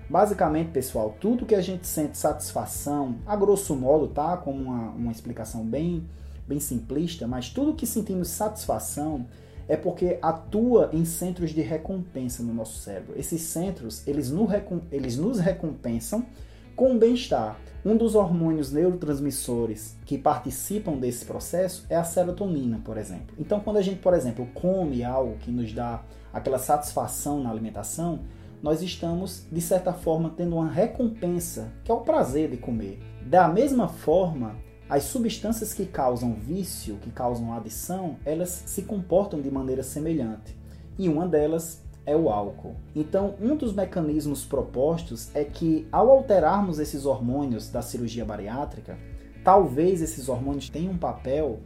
Basicamente, 0.09 0.71
pessoal, 0.71 1.15
tudo 1.19 1.45
que 1.45 1.55
a 1.55 1.61
gente 1.61 1.85
sente 1.87 2.17
satisfação, 2.17 3.15
a 3.25 3.35
grosso 3.35 3.75
modo, 3.75 4.07
tá? 4.07 4.37
Como 4.37 4.63
uma, 4.63 4.91
uma 4.91 5.11
explicação 5.11 5.65
bem, 5.65 6.07
bem 6.47 6.61
simplista, 6.61 7.27
mas 7.27 7.49
tudo 7.49 7.73
que 7.73 7.85
sentimos 7.85 8.29
satisfação 8.29 9.25
é 9.67 9.75
porque 9.75 10.17
atua 10.21 10.89
em 10.93 11.03
centros 11.03 11.51
de 11.51 11.61
recompensa 11.61 12.43
no 12.43 12.53
nosso 12.53 12.79
cérebro. 12.79 13.13
Esses 13.17 13.41
centros, 13.41 14.05
eles, 14.07 14.29
no, 14.29 14.47
eles 14.91 15.17
nos 15.17 15.39
recompensam 15.39 16.25
com 16.75 16.97
bem-estar. 16.97 17.57
Um 17.83 17.97
dos 17.97 18.13
hormônios 18.13 18.71
neurotransmissores 18.71 19.97
que 20.05 20.15
participam 20.15 20.97
desse 20.97 21.25
processo 21.25 21.83
é 21.89 21.95
a 21.95 22.03
serotonina, 22.03 22.79
por 22.85 22.95
exemplo. 22.95 23.35
Então, 23.39 23.59
quando 23.59 23.77
a 23.77 23.81
gente, 23.81 23.99
por 23.99 24.13
exemplo, 24.13 24.47
come 24.53 25.03
algo 25.03 25.37
que 25.37 25.49
nos 25.49 25.73
dá 25.73 26.03
aquela 26.31 26.59
satisfação 26.59 27.41
na 27.41 27.49
alimentação, 27.49 28.19
nós 28.61 28.83
estamos, 28.83 29.47
de 29.51 29.59
certa 29.59 29.91
forma, 29.93 30.31
tendo 30.37 30.57
uma 30.57 30.69
recompensa, 30.69 31.71
que 31.83 31.89
é 31.89 31.93
o 31.93 32.01
prazer 32.01 32.51
de 32.51 32.57
comer. 32.57 33.01
Da 33.25 33.47
mesma 33.47 33.87
forma, 33.87 34.55
as 34.87 35.05
substâncias 35.05 35.73
que 35.73 35.87
causam 35.87 36.35
vício, 36.35 36.97
que 37.01 37.09
causam 37.09 37.51
adição, 37.51 38.17
elas 38.23 38.63
se 38.67 38.83
comportam 38.83 39.41
de 39.41 39.49
maneira 39.49 39.81
semelhante. 39.81 40.55
E 40.99 41.09
uma 41.09 41.27
delas 41.27 41.81
é 42.05 42.15
o 42.15 42.29
álcool. 42.29 42.75
Então, 42.95 43.35
um 43.39 43.55
dos 43.55 43.73
mecanismos 43.73 44.43
propostos 44.43 45.29
é 45.35 45.43
que, 45.43 45.87
ao 45.91 46.09
alterarmos 46.09 46.79
esses 46.79 47.05
hormônios 47.05 47.69
da 47.69 47.81
cirurgia 47.81 48.25
bariátrica, 48.25 48.97
talvez 49.43 50.01
esses 50.01 50.27
hormônios 50.27 50.69
tenham 50.69 50.93
um 50.93 50.97
papel 50.97 51.59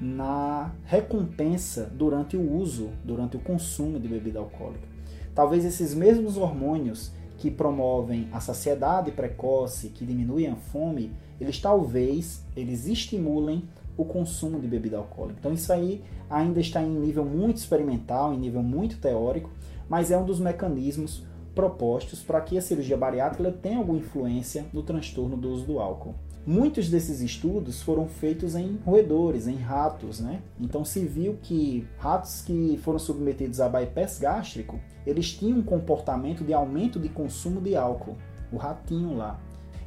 na 0.00 0.72
recompensa 0.84 1.90
durante 1.94 2.36
o 2.36 2.52
uso, 2.56 2.90
durante 3.04 3.36
o 3.36 3.40
consumo 3.40 4.00
de 4.00 4.08
bebida 4.08 4.38
alcoólica. 4.38 4.88
Talvez 5.34 5.64
esses 5.64 5.94
mesmos 5.94 6.36
hormônios 6.36 7.12
que 7.38 7.50
promovem 7.50 8.28
a 8.32 8.40
saciedade 8.40 9.10
precoce, 9.10 9.88
que 9.88 10.04
diminuem 10.04 10.48
a 10.48 10.56
fome, 10.56 11.12
eles 11.40 11.58
talvez 11.60 12.44
eles 12.56 12.86
estimulem 12.86 13.64
o 13.96 14.04
consumo 14.04 14.60
de 14.60 14.66
bebida 14.66 14.96
alcoólica. 14.96 15.38
Então 15.40 15.52
isso 15.52 15.72
aí 15.72 16.02
ainda 16.28 16.60
está 16.60 16.82
em 16.82 16.90
nível 16.90 17.24
muito 17.24 17.58
experimental, 17.58 18.32
em 18.32 18.38
nível 18.38 18.62
muito 18.62 18.98
teórico, 18.98 19.50
mas 19.92 20.10
é 20.10 20.16
um 20.16 20.24
dos 20.24 20.40
mecanismos 20.40 21.22
propostos 21.54 22.22
para 22.22 22.40
que 22.40 22.56
a 22.56 22.62
cirurgia 22.62 22.96
bariátrica 22.96 23.52
tenha 23.52 23.76
alguma 23.76 23.98
influência 23.98 24.64
no 24.72 24.82
transtorno 24.82 25.36
do 25.36 25.50
uso 25.50 25.66
do 25.66 25.78
álcool. 25.78 26.14
Muitos 26.46 26.88
desses 26.88 27.20
estudos 27.20 27.82
foram 27.82 28.08
feitos 28.08 28.54
em 28.54 28.78
roedores, 28.86 29.46
em 29.46 29.56
ratos, 29.56 30.18
né? 30.18 30.40
Então 30.58 30.82
se 30.82 31.04
viu 31.04 31.36
que 31.42 31.86
ratos 31.98 32.40
que 32.40 32.80
foram 32.82 32.98
submetidos 32.98 33.60
a 33.60 33.68
bypass 33.68 34.18
gástrico, 34.18 34.80
eles 35.06 35.30
tinham 35.30 35.58
um 35.58 35.62
comportamento 35.62 36.42
de 36.42 36.54
aumento 36.54 36.98
de 36.98 37.10
consumo 37.10 37.60
de 37.60 37.76
álcool, 37.76 38.16
o 38.50 38.56
ratinho 38.56 39.14
lá. 39.14 39.38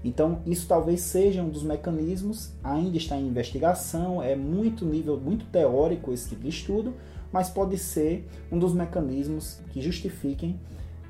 Então 0.03 0.43
isso 0.45 0.67
talvez 0.67 1.01
seja 1.01 1.41
um 1.41 1.49
dos 1.49 1.63
mecanismos, 1.63 2.53
ainda 2.63 2.95
está 2.95 3.17
em 3.17 3.27
investigação, 3.27 4.21
é 4.21 4.35
muito 4.35 4.85
nível 4.85 5.19
muito 5.19 5.45
teórico 5.47 6.13
esse 6.13 6.29
tipo 6.29 6.43
de 6.43 6.49
estudo, 6.49 6.93
mas 7.35 7.49
pode 7.49 7.77
ser 7.77 8.25
um 8.49 8.57
dos 8.57 8.73
mecanismos 8.73 9.59
que 9.71 9.81
justifiquem 9.81 10.57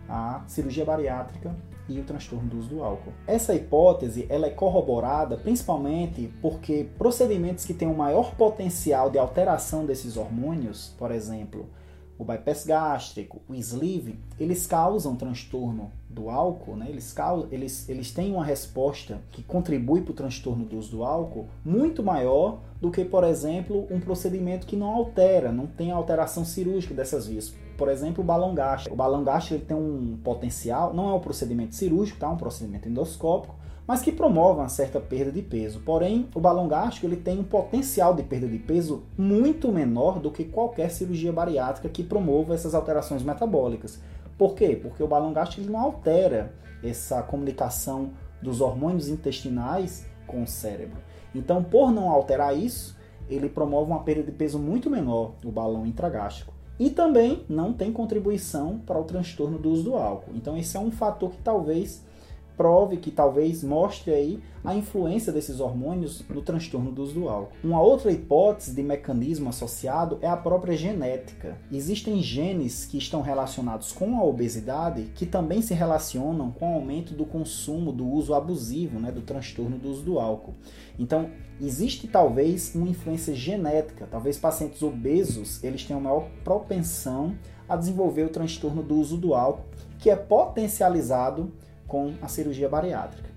a 0.10 0.44
cirurgia 0.48 0.84
bariátrica 0.84 1.56
e 1.88 2.00
o 2.00 2.04
transtorno 2.04 2.50
do 2.50 2.58
uso 2.58 2.70
do 2.70 2.84
álcool. 2.84 3.14
Essa 3.28 3.54
hipótese 3.54 4.26
ela 4.28 4.48
é 4.48 4.50
corroborada 4.50 5.38
principalmente 5.38 6.34
porque 6.42 6.88
procedimentos 6.98 7.64
que 7.64 7.76
têm 7.76 7.88
um 7.88 7.94
maior 7.94 8.34
potencial 8.34 9.12
de 9.12 9.20
alteração 9.20 9.86
desses 9.86 10.18
hormônios, 10.18 10.96
por 10.98 11.12
exemplo, 11.12 11.68
o 12.18 12.24
bypass 12.24 12.66
gástrico, 12.66 13.42
o 13.48 13.54
sleeve, 13.56 14.18
eles 14.40 14.66
causam 14.66 15.16
transtorno 15.16 15.92
do 16.10 16.30
álcool, 16.30 16.78
né? 16.78 16.88
eles, 16.90 17.12
causam, 17.12 17.48
eles, 17.52 17.90
eles 17.90 18.12
têm 18.12 18.32
uma 18.32 18.46
resposta 18.46 19.20
que 19.32 19.44
contribui 19.44 20.02
para 20.02 20.12
o 20.12 20.16
transtorno 20.16 20.64
do 20.66 20.78
uso 20.78 20.92
do 20.92 21.04
álcool 21.04 21.48
muito 21.64 22.02
maior 22.02 22.60
do 22.80 22.90
que, 22.90 23.04
por 23.04 23.24
exemplo, 23.24 23.86
um 23.92 24.00
procedimento 24.00 24.66
que 24.66 24.76
não 24.76 24.88
altera, 24.88 25.52
não 25.52 25.68
tem 25.68 25.92
alteração 25.92 26.46
cirúrgica 26.46 26.94
dessas 26.94 27.28
vias. 27.28 27.54
Por 27.78 27.90
exemplo, 27.90 28.24
o 28.24 28.26
balão 28.26 28.56
gástrico. 28.56 28.94
O 28.94 28.98
balão 28.98 29.24
gástrico 29.24 29.56
ele 29.56 29.66
tem 29.66 29.76
um 29.76 30.18
potencial, 30.24 30.94
não 30.94 31.10
é 31.10 31.14
um 31.14 31.20
procedimento 31.20 31.76
cirúrgico, 31.76 32.20
tá? 32.20 32.30
um 32.30 32.38
procedimento 32.38 32.88
endoscópico, 32.88 33.56
mas 33.88 34.02
que 34.02 34.12
promove 34.12 34.60
uma 34.60 34.70
certa 34.70 35.00
perda 35.00 35.32
de 35.32 35.42
peso. 35.42 35.80
Porém, 35.82 36.28
o 36.34 36.40
balão 36.40 36.68
gástrico 36.68 37.06
ele 37.06 37.18
tem 37.18 37.40
um 37.40 37.44
potencial 37.44 38.14
de 38.14 38.24
perda 38.24 38.48
de 38.48 38.58
peso 38.58 39.04
muito 39.18 39.72
menor 39.72 40.20
do 40.20 40.32
que 40.32 40.44
qualquer 40.44 40.90
cirurgia 40.90 41.32
bariátrica 41.32 41.90
que 41.90 42.04
promova 42.04 42.54
essas 42.54 42.74
alterações 42.74 43.22
metabólicas. 43.22 44.00
Por 44.38 44.56
quê? 44.56 44.80
Porque 44.82 45.04
o 45.04 45.08
balão 45.08 45.32
gástrico 45.32 45.64
ele 45.64 45.72
não 45.72 45.80
altera 45.80 46.54
essa 46.84 47.22
comunicação 47.22 48.12
dos 48.42 48.62
hormônios 48.62 49.08
intestinais 49.08 50.06
com 50.28 50.44
o 50.44 50.48
cérebro. 50.48 50.98
Então, 51.34 51.64
por 51.64 51.92
não 51.92 52.10
alterar 52.10 52.58
isso, 52.58 52.98
ele 53.30 53.50
promove 53.50 53.92
uma 53.92 54.04
perda 54.04 54.24
de 54.24 54.32
peso 54.32 54.60
muito 54.60 54.90
menor, 54.90 55.34
o 55.44 55.52
balão 55.52 55.86
intragástrico. 55.86 56.54
E 56.78 56.90
também 56.90 57.44
não 57.48 57.72
tem 57.72 57.92
contribuição 57.92 58.80
para 58.80 59.00
o 59.00 59.04
transtorno 59.04 59.58
do 59.58 59.70
uso 59.70 59.84
do 59.84 59.96
álcool. 59.96 60.32
Então, 60.36 60.58
esse 60.58 60.76
é 60.76 60.80
um 60.80 60.92
fator 60.92 61.32
que 61.32 61.42
talvez 61.42 62.05
prove 62.58 62.98
que 62.98 63.12
talvez 63.12 63.64
mostre 63.64 64.14
aí 64.14 64.40
a 64.64 64.74
influência 64.74 65.32
desses 65.32 65.60
hormônios 65.60 66.24
no 66.28 66.42
transtorno 66.42 66.92
do 66.92 67.04
uso 67.04 67.14
do 67.14 67.30
álcool. 67.30 67.56
Uma 67.64 67.82
outra 67.82 68.12
hipótese 68.12 68.74
de 68.74 68.82
mecanismo 68.82 69.50
associado 69.50 70.18
é 70.22 70.28
a 70.28 70.36
própria 70.36 70.76
genética. 70.76 71.58
Existem 71.72 72.22
genes 72.22 72.86
que 72.86 72.98
estão 72.98 73.22
relacionados 73.22 73.92
com 73.92 74.18
a 74.18 74.24
obesidade 74.24 75.12
que 75.16 75.26
também 75.26 75.62
se 75.62 75.74
relacionam 75.74 76.52
com 76.52 76.72
o 76.72 76.76
aumento 76.76 77.14
do 77.14 77.26
consumo, 77.26 77.92
do 77.92 78.08
uso 78.08 78.34
abusivo, 78.34 79.00
né, 79.00 79.12
do 79.12 79.22
transtorno 79.22 79.78
do 79.78 79.90
uso 79.90 80.02
do 80.02 80.20
álcool. 80.20 80.56
Então, 80.98 81.30
existe 81.62 82.08
talvez 82.08 82.74
uma 82.74 82.90
influência 82.90 83.36
genética. 83.36 84.08
Talvez 84.10 84.38
pacientes 84.38 84.82
obesos 84.82 85.64
eles 85.64 85.84
tenham 85.84 86.02
maior 86.02 86.28
propensão 86.44 87.36
a 87.68 87.76
desenvolver 87.76 88.24
o 88.24 88.30
transtorno 88.30 88.82
do 88.82 88.96
uso 88.96 89.18
do 89.18 89.34
álcool, 89.34 89.66
que 90.00 90.10
é 90.10 90.16
potencializado 90.16 91.52
com 91.88 92.14
a 92.22 92.28
cirurgia 92.28 92.70
bariátrica. 92.70 93.30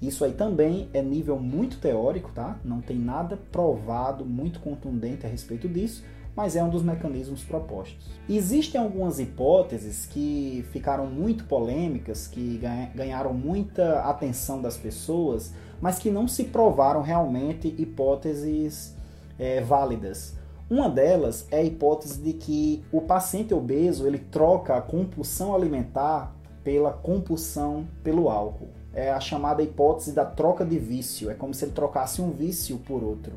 Isso 0.00 0.24
aí 0.24 0.32
também 0.32 0.88
é 0.92 1.00
nível 1.00 1.38
muito 1.38 1.78
teórico, 1.78 2.30
tá? 2.34 2.58
Não 2.64 2.80
tem 2.80 2.98
nada 2.98 3.38
provado 3.50 4.24
muito 4.24 4.60
contundente 4.60 5.24
a 5.24 5.28
respeito 5.28 5.66
disso, 5.68 6.04
mas 6.36 6.54
é 6.54 6.62
um 6.62 6.68
dos 6.68 6.82
mecanismos 6.82 7.42
propostos. 7.42 8.10
Existem 8.28 8.78
algumas 8.78 9.18
hipóteses 9.18 10.04
que 10.04 10.66
ficaram 10.70 11.06
muito 11.06 11.44
polêmicas, 11.44 12.26
que 12.26 12.60
ganharam 12.94 13.32
muita 13.32 14.00
atenção 14.00 14.60
das 14.60 14.76
pessoas, 14.76 15.54
mas 15.80 15.98
que 15.98 16.10
não 16.10 16.28
se 16.28 16.44
provaram 16.44 17.00
realmente 17.00 17.74
hipóteses 17.78 18.94
é, 19.38 19.62
válidas. 19.62 20.36
Uma 20.68 20.90
delas 20.90 21.46
é 21.50 21.58
a 21.58 21.64
hipótese 21.64 22.20
de 22.20 22.34
que 22.34 22.84
o 22.92 23.00
paciente 23.00 23.54
obeso 23.54 24.06
ele 24.06 24.18
troca 24.18 24.76
a 24.76 24.82
compulsão 24.82 25.54
alimentar 25.54 26.35
pela 26.66 26.90
compulsão 26.90 27.86
pelo 28.02 28.28
álcool. 28.28 28.70
É 28.92 29.12
a 29.12 29.20
chamada 29.20 29.62
hipótese 29.62 30.10
da 30.10 30.24
troca 30.24 30.64
de 30.64 30.80
vício. 30.80 31.30
É 31.30 31.34
como 31.34 31.54
se 31.54 31.64
ele 31.64 31.70
trocasse 31.70 32.20
um 32.20 32.32
vício 32.32 32.78
por 32.78 33.04
outro. 33.04 33.34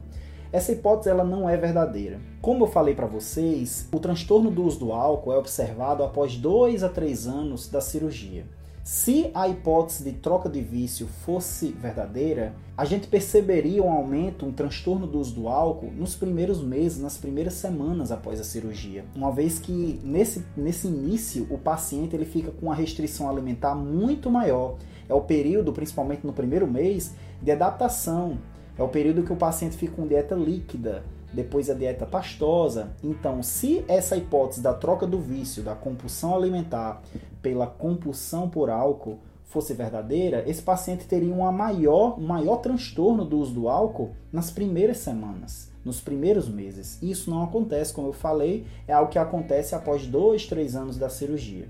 Essa 0.51 0.71
hipótese 0.71 1.11
ela 1.11 1.23
não 1.23 1.47
é 1.47 1.55
verdadeira. 1.55 2.19
Como 2.41 2.63
eu 2.63 2.67
falei 2.67 2.95
para 2.95 3.05
vocês, 3.05 3.87
o 3.93 3.99
transtorno 3.99 4.49
do 4.49 4.63
uso 4.63 4.79
do 4.79 4.91
álcool 4.91 5.31
é 5.31 5.37
observado 5.37 6.03
após 6.03 6.37
dois 6.37 6.83
a 6.83 6.89
três 6.89 7.27
anos 7.27 7.69
da 7.69 7.79
cirurgia. 7.79 8.45
Se 8.91 9.29
a 9.35 9.47
hipótese 9.47 10.03
de 10.03 10.13
troca 10.13 10.49
de 10.49 10.61
vício 10.61 11.05
fosse 11.05 11.67
verdadeira, 11.67 12.55
a 12.75 12.83
gente 12.85 13.07
perceberia 13.07 13.83
um 13.83 13.91
aumento, 13.91 14.47
um 14.47 14.51
transtorno 14.51 15.05
do 15.05 15.19
uso 15.19 15.35
do 15.35 15.47
álcool 15.47 15.91
nos 15.91 16.15
primeiros 16.15 16.59
meses, 16.59 16.99
nas 16.99 17.15
primeiras 17.15 17.53
semanas 17.53 18.11
após 18.11 18.39
a 18.39 18.43
cirurgia. 18.43 19.05
Uma 19.15 19.31
vez 19.31 19.59
que 19.59 20.01
nesse, 20.03 20.43
nesse 20.57 20.87
início 20.87 21.45
o 21.51 21.57
paciente 21.59 22.15
ele 22.15 22.25
fica 22.25 22.49
com 22.49 22.65
uma 22.65 22.73
restrição 22.73 23.29
alimentar 23.29 23.75
muito 23.75 24.31
maior. 24.31 24.75
É 25.07 25.13
o 25.13 25.21
período, 25.21 25.71
principalmente 25.71 26.25
no 26.25 26.33
primeiro 26.33 26.65
mês, 26.65 27.13
de 27.39 27.51
adaptação. 27.51 28.39
É 28.75 28.81
o 28.81 28.89
período 28.89 29.21
que 29.21 29.31
o 29.31 29.35
paciente 29.35 29.77
fica 29.77 29.93
com 29.93 30.07
dieta 30.07 30.33
líquida, 30.33 31.03
depois 31.31 31.69
a 31.69 31.75
dieta 31.75 32.07
pastosa. 32.07 32.89
Então, 33.03 33.43
se 33.43 33.85
essa 33.87 34.17
hipótese 34.17 34.61
da 34.61 34.73
troca 34.73 35.05
do 35.05 35.19
vício, 35.19 35.61
da 35.61 35.75
compulsão 35.75 36.35
alimentar 36.35 37.03
pela 37.41 37.67
compulsão 37.67 38.49
por 38.49 38.69
álcool 38.69 39.19
fosse 39.49 39.73
verdadeira, 39.73 40.43
esse 40.47 40.61
paciente 40.61 41.05
teria 41.05 41.33
uma 41.33 41.51
maior, 41.51 42.19
um 42.19 42.27
maior 42.27 42.57
transtorno 42.57 43.25
do 43.25 43.39
uso 43.39 43.53
do 43.53 43.67
álcool 43.67 44.11
nas 44.31 44.51
primeiras 44.51 44.97
semanas, 44.97 45.71
nos 45.83 45.99
primeiros 45.99 46.47
meses. 46.47 47.01
Isso 47.01 47.31
não 47.31 47.43
acontece, 47.43 47.91
como 47.91 48.09
eu 48.09 48.13
falei, 48.13 48.67
é 48.87 48.93
algo 48.93 49.11
que 49.11 49.17
acontece 49.17 49.73
após 49.73 50.05
dois, 50.05 50.45
três 50.45 50.75
anos 50.75 50.97
da 50.97 51.09
cirurgia. 51.09 51.67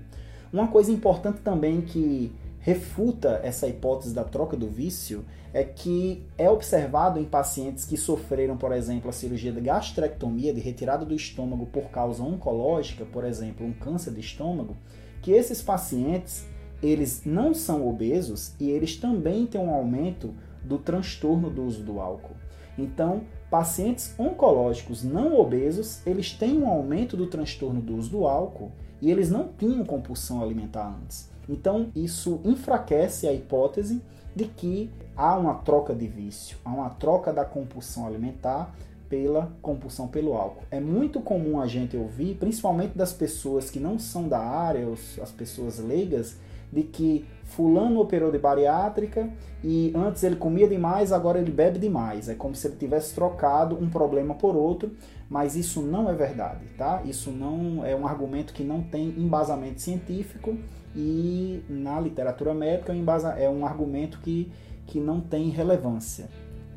Uma 0.52 0.68
coisa 0.68 0.92
importante 0.92 1.40
também 1.40 1.80
que 1.80 2.30
refuta 2.58 3.40
essa 3.42 3.66
hipótese 3.66 4.14
da 4.14 4.24
troca 4.24 4.56
do 4.56 4.68
vício 4.68 5.24
é 5.52 5.64
que 5.64 6.22
é 6.36 6.50
observado 6.50 7.18
em 7.18 7.24
pacientes 7.24 7.84
que 7.84 7.96
sofreram, 7.96 8.56
por 8.56 8.72
exemplo, 8.72 9.08
a 9.08 9.12
cirurgia 9.12 9.50
de 9.50 9.60
gastrectomia, 9.60 10.52
de 10.52 10.60
retirada 10.60 11.04
do 11.04 11.14
estômago 11.14 11.66
por 11.66 11.84
causa 11.84 12.22
oncológica, 12.22 13.04
por 13.06 13.24
exemplo, 13.24 13.66
um 13.66 13.72
câncer 13.72 14.12
de 14.12 14.20
estômago, 14.20 14.76
que 15.22 15.32
esses 15.32 15.62
pacientes 15.62 16.46
eles 16.82 17.22
não 17.24 17.52
são 17.52 17.86
obesos 17.86 18.54
e 18.58 18.70
eles 18.70 18.96
também 18.96 19.46
têm 19.46 19.60
um 19.60 19.70
aumento 19.70 20.34
do 20.64 20.78
transtorno 20.78 21.50
do 21.50 21.64
uso 21.64 21.82
do 21.82 22.00
álcool. 22.00 22.36
Então, 22.78 23.22
pacientes 23.50 24.14
oncológicos 24.18 25.02
não 25.02 25.38
obesos, 25.38 26.04
eles 26.06 26.32
têm 26.32 26.58
um 26.58 26.68
aumento 26.68 27.16
do 27.16 27.26
transtorno 27.26 27.80
do 27.80 27.96
uso 27.96 28.10
do 28.10 28.26
álcool 28.26 28.72
e 29.00 29.10
eles 29.10 29.30
não 29.30 29.48
tinham 29.58 29.84
compulsão 29.84 30.42
alimentar 30.42 30.96
antes. 31.02 31.30
Então, 31.48 31.90
isso 31.94 32.40
enfraquece 32.44 33.26
a 33.26 33.32
hipótese 33.32 34.00
de 34.34 34.44
que 34.44 34.90
há 35.16 35.36
uma 35.36 35.54
troca 35.54 35.94
de 35.94 36.06
vício, 36.06 36.56
há 36.64 36.70
uma 36.70 36.90
troca 36.90 37.32
da 37.32 37.44
compulsão 37.44 38.06
alimentar 38.06 38.74
pela 39.10 39.52
compulsão 39.60 40.06
pelo 40.06 40.34
álcool. 40.34 40.62
É 40.70 40.78
muito 40.78 41.20
comum 41.20 41.60
a 41.60 41.66
gente 41.66 41.96
ouvir, 41.96 42.36
principalmente 42.36 42.96
das 42.96 43.12
pessoas 43.12 43.68
que 43.68 43.80
não 43.80 43.98
são 43.98 44.28
da 44.28 44.38
área, 44.38 44.86
as 45.20 45.32
pessoas 45.32 45.80
leigas, 45.80 46.38
de 46.72 46.84
que 46.84 47.26
fulano 47.42 48.00
operou 48.00 48.30
de 48.30 48.38
bariátrica 48.38 49.28
e 49.64 49.92
antes 49.96 50.22
ele 50.22 50.36
comia 50.36 50.68
demais, 50.68 51.10
agora 51.10 51.40
ele 51.40 51.50
bebe 51.50 51.80
demais. 51.80 52.28
É 52.28 52.34
como 52.36 52.54
se 52.54 52.68
ele 52.68 52.76
tivesse 52.76 53.12
trocado 53.12 53.76
um 53.76 53.90
problema 53.90 54.36
por 54.36 54.54
outro, 54.54 54.92
mas 55.28 55.56
isso 55.56 55.82
não 55.82 56.08
é 56.08 56.14
verdade, 56.14 56.64
tá? 56.78 57.02
Isso 57.04 57.32
não 57.32 57.84
é 57.84 57.96
um 57.96 58.06
argumento 58.06 58.52
que 58.52 58.62
não 58.62 58.80
tem 58.80 59.08
embasamento 59.18 59.80
científico 59.80 60.56
e 60.94 61.64
na 61.68 61.98
literatura 62.00 62.54
médica 62.54 62.94
é 63.36 63.50
um 63.50 63.66
argumento 63.66 64.20
que, 64.20 64.52
que 64.86 65.00
não 65.00 65.20
tem 65.20 65.50
relevância, 65.50 66.28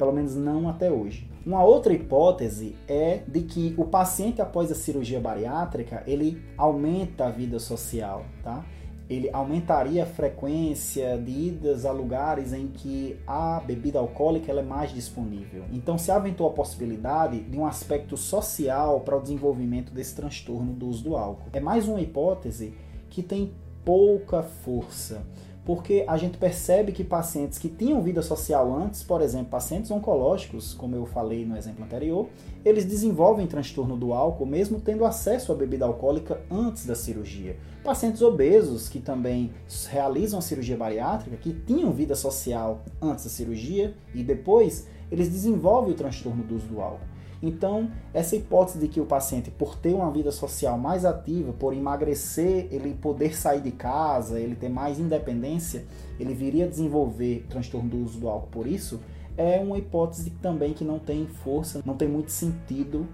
pelo 0.03 0.11
menos 0.11 0.35
não 0.35 0.67
até 0.67 0.91
hoje. 0.91 1.29
Uma 1.45 1.63
outra 1.63 1.93
hipótese 1.93 2.75
é 2.89 3.21
de 3.25 3.41
que 3.41 3.73
o 3.77 3.85
paciente 3.85 4.41
após 4.41 4.69
a 4.69 4.75
cirurgia 4.75 5.19
bariátrica 5.19 6.03
ele 6.05 6.43
aumenta 6.57 7.27
a 7.27 7.29
vida 7.29 7.57
social, 7.57 8.25
tá? 8.43 8.65
Ele 9.09 9.29
aumentaria 9.31 10.03
a 10.03 10.05
frequência 10.05 11.17
de 11.17 11.31
idas 11.31 11.85
a 11.85 11.91
lugares 11.91 12.51
em 12.51 12.67
que 12.67 13.17
a 13.25 13.61
bebida 13.65 13.99
alcoólica 13.99 14.51
ela 14.51 14.61
é 14.61 14.65
mais 14.65 14.91
disponível. 14.91 15.63
Então 15.71 15.97
se 15.97 16.11
aventou 16.11 16.47
a 16.47 16.51
possibilidade 16.51 17.39
de 17.41 17.57
um 17.57 17.65
aspecto 17.65 18.17
social 18.17 19.01
para 19.01 19.17
o 19.17 19.21
desenvolvimento 19.21 19.93
desse 19.93 20.15
transtorno 20.15 20.73
do 20.73 20.87
uso 20.87 21.03
do 21.03 21.15
álcool. 21.15 21.49
É 21.53 21.61
mais 21.61 21.87
uma 21.87 22.01
hipótese 22.01 22.73
que 23.09 23.23
tem 23.23 23.53
pouca 23.85 24.43
força, 24.43 25.25
porque 25.65 26.03
a 26.07 26.17
gente 26.17 26.37
percebe 26.37 26.91
que 26.91 27.03
pacientes 27.03 27.57
que 27.57 27.69
tinham 27.69 28.01
vida 28.01 28.21
social 28.21 28.73
antes, 28.75 29.01
por 29.01 29.21
exemplo, 29.21 29.47
pacientes 29.47 29.89
oncológicos, 29.91 30.73
como 30.73 30.95
eu 30.95 31.05
falei 31.05 31.45
no 31.45 31.55
exemplo 31.55 31.85
anterior, 31.85 32.27
eles 32.65 32.85
desenvolvem 32.85 33.47
transtorno 33.47 33.95
do 33.95 34.13
álcool 34.13 34.45
mesmo 34.45 34.81
tendo 34.81 35.05
acesso 35.05 35.51
à 35.51 35.55
bebida 35.55 35.85
alcoólica 35.85 36.41
antes 36.51 36.85
da 36.85 36.95
cirurgia. 36.95 37.55
Pacientes 37.83 38.21
obesos 38.21 38.89
que 38.89 38.99
também 38.99 39.51
realizam 39.89 40.39
a 40.39 40.41
cirurgia 40.41 40.75
bariátrica, 40.75 41.37
que 41.37 41.53
tinham 41.53 41.91
vida 41.91 42.15
social 42.15 42.81
antes 43.01 43.23
da 43.23 43.29
cirurgia 43.29 43.93
e 44.13 44.23
depois, 44.23 44.87
eles 45.09 45.29
desenvolvem 45.29 45.93
o 45.93 45.97
transtorno 45.97 46.43
do 46.43 46.55
uso 46.55 46.67
do 46.67 46.81
álcool. 46.81 47.12
Então, 47.45 47.91
essa 48.13 48.37
hipótese 48.37 48.79
de 48.79 48.87
que 48.87 49.01
o 49.01 49.05
paciente, 49.05 49.51
por 49.51 49.75
ter 49.75 49.93
uma 49.93 50.09
vida 50.09 50.31
social 50.31 50.77
mais 50.77 51.03
ativa, 51.03 51.51
por 51.51 51.73
emagrecer, 51.73 52.69
ele 52.71 52.93
poder 52.93 53.35
sair 53.35 53.59
de 53.59 53.71
casa, 53.71 54.39
ele 54.39 54.55
ter 54.55 54.69
mais 54.69 54.97
independência, 54.97 55.85
ele 56.17 56.33
viria 56.33 56.63
a 56.63 56.69
desenvolver 56.69 57.45
transtorno 57.49 57.89
do 57.89 57.97
uso 57.97 58.17
do 58.17 58.29
álcool 58.29 58.47
por 58.49 58.65
isso, 58.65 59.01
é 59.35 59.59
uma 59.59 59.77
hipótese 59.77 60.29
também 60.41 60.73
que 60.73 60.85
não 60.85 60.99
tem 60.99 61.27
força, 61.27 61.81
não 61.85 61.97
tem 61.97 62.07
muito 62.07 62.31
sentido 62.31 63.05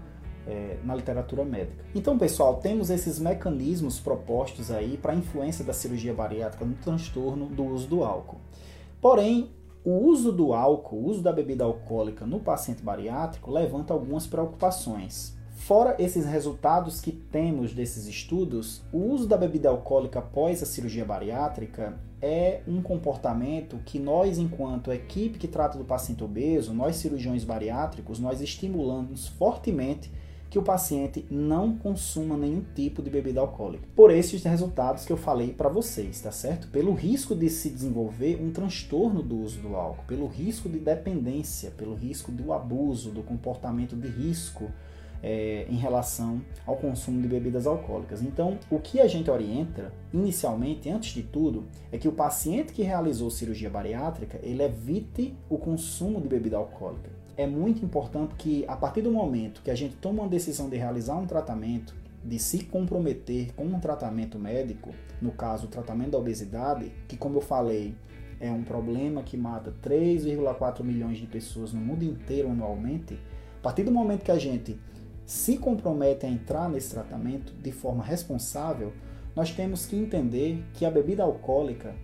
é, 0.46 0.76
na 0.84 0.94
literatura 0.94 1.44
médica. 1.44 1.84
Então, 1.92 2.16
pessoal, 2.16 2.58
temos 2.58 2.88
esses 2.88 3.18
mecanismos 3.18 3.98
propostos 3.98 4.70
aí 4.70 4.96
para 4.96 5.12
a 5.12 5.16
influência 5.16 5.64
da 5.64 5.72
cirurgia 5.72 6.14
bariátrica 6.14 6.64
no 6.64 6.74
transtorno 6.74 7.46
do 7.46 7.64
uso 7.64 7.88
do 7.88 8.04
álcool. 8.04 8.38
Porém, 9.00 9.50
o 9.84 9.92
uso 9.92 10.30
do 10.30 10.52
álcool, 10.52 10.98
o 10.98 11.06
uso 11.06 11.22
da 11.22 11.32
bebida 11.32 11.64
alcoólica 11.64 12.26
no 12.26 12.40
paciente 12.40 12.82
bariátrico 12.82 13.50
levanta 13.50 13.94
algumas 13.94 14.26
preocupações. 14.26 15.38
Fora 15.52 15.94
esses 15.98 16.24
resultados 16.24 17.00
que 17.00 17.12
temos 17.12 17.72
desses 17.72 18.06
estudos, 18.06 18.82
o 18.92 18.98
uso 18.98 19.26
da 19.26 19.36
bebida 19.36 19.68
alcoólica 19.68 20.18
após 20.18 20.62
a 20.62 20.66
cirurgia 20.66 21.04
bariátrica 21.04 21.98
é 22.20 22.60
um 22.66 22.82
comportamento 22.82 23.78
que 23.84 23.98
nós, 23.98 24.38
enquanto 24.38 24.92
equipe 24.92 25.38
que 25.38 25.48
trata 25.48 25.78
do 25.78 25.84
paciente 25.84 26.24
obeso, 26.24 26.74
nós 26.74 26.96
cirurgiões 26.96 27.44
bariátricos, 27.44 28.18
nós 28.18 28.40
estimulamos 28.40 29.28
fortemente 29.28 30.10
que 30.50 30.58
o 30.58 30.62
paciente 30.62 31.24
não 31.30 31.76
consuma 31.76 32.36
nenhum 32.36 32.64
tipo 32.74 33.00
de 33.00 33.08
bebida 33.08 33.40
alcoólica. 33.40 33.86
Por 33.94 34.10
esses 34.10 34.42
resultados 34.42 35.04
que 35.04 35.12
eu 35.12 35.16
falei 35.16 35.52
para 35.52 35.68
vocês, 35.68 36.20
tá 36.20 36.32
certo? 36.32 36.66
Pelo 36.68 36.92
risco 36.92 37.36
de 37.36 37.48
se 37.48 37.70
desenvolver 37.70 38.42
um 38.42 38.50
transtorno 38.50 39.22
do 39.22 39.38
uso 39.38 39.60
do 39.60 39.76
álcool, 39.76 40.04
pelo 40.08 40.26
risco 40.26 40.68
de 40.68 40.80
dependência, 40.80 41.70
pelo 41.70 41.94
risco 41.94 42.32
do 42.32 42.52
abuso, 42.52 43.12
do 43.12 43.22
comportamento 43.22 43.94
de 43.94 44.08
risco 44.08 44.68
é, 45.22 45.66
em 45.70 45.76
relação 45.76 46.40
ao 46.66 46.76
consumo 46.76 47.22
de 47.22 47.28
bebidas 47.28 47.64
alcoólicas. 47.64 48.20
Então, 48.20 48.58
o 48.68 48.80
que 48.80 49.00
a 49.00 49.06
gente 49.06 49.30
orienta, 49.30 49.92
inicialmente, 50.12 50.90
antes 50.90 51.14
de 51.14 51.22
tudo, 51.22 51.64
é 51.92 51.98
que 51.98 52.08
o 52.08 52.12
paciente 52.12 52.72
que 52.72 52.82
realizou 52.82 53.30
cirurgia 53.30 53.70
bariátrica, 53.70 54.40
ele 54.42 54.64
evite 54.64 55.32
o 55.48 55.58
consumo 55.58 56.20
de 56.20 56.26
bebida 56.26 56.56
alcoólica 56.56 57.19
é 57.40 57.46
muito 57.46 57.82
importante 57.82 58.34
que, 58.34 58.66
a 58.68 58.76
partir 58.76 59.00
do 59.00 59.10
momento 59.10 59.62
que 59.62 59.70
a 59.70 59.74
gente 59.74 59.96
toma 59.96 60.24
uma 60.24 60.28
decisão 60.28 60.68
de 60.68 60.76
realizar 60.76 61.16
um 61.16 61.26
tratamento, 61.26 61.94
de 62.22 62.38
se 62.38 62.64
comprometer 62.64 63.54
com 63.54 63.64
um 63.64 63.80
tratamento 63.80 64.38
médico, 64.38 64.90
no 65.22 65.32
caso, 65.32 65.64
o 65.64 65.70
tratamento 65.70 66.10
da 66.10 66.18
obesidade, 66.18 66.92
que, 67.08 67.16
como 67.16 67.38
eu 67.38 67.40
falei, 67.40 67.94
é 68.38 68.50
um 68.50 68.62
problema 68.62 69.22
que 69.22 69.38
mata 69.38 69.74
3,4 69.82 70.82
milhões 70.82 71.16
de 71.16 71.26
pessoas 71.26 71.72
no 71.72 71.80
mundo 71.80 72.02
inteiro 72.02 72.50
anualmente, 72.50 73.18
a 73.58 73.62
partir 73.62 73.84
do 73.84 73.90
momento 73.90 74.22
que 74.22 74.30
a 74.30 74.38
gente 74.38 74.78
se 75.24 75.56
compromete 75.56 76.26
a 76.26 76.28
entrar 76.28 76.68
nesse 76.68 76.90
tratamento 76.90 77.54
de 77.54 77.72
forma 77.72 78.04
responsável, 78.04 78.92
nós 79.34 79.50
temos 79.50 79.86
que 79.86 79.96
entender 79.96 80.62
que 80.74 80.84
a 80.84 80.90
bebida 80.90 81.22
alcoólica 81.22 81.94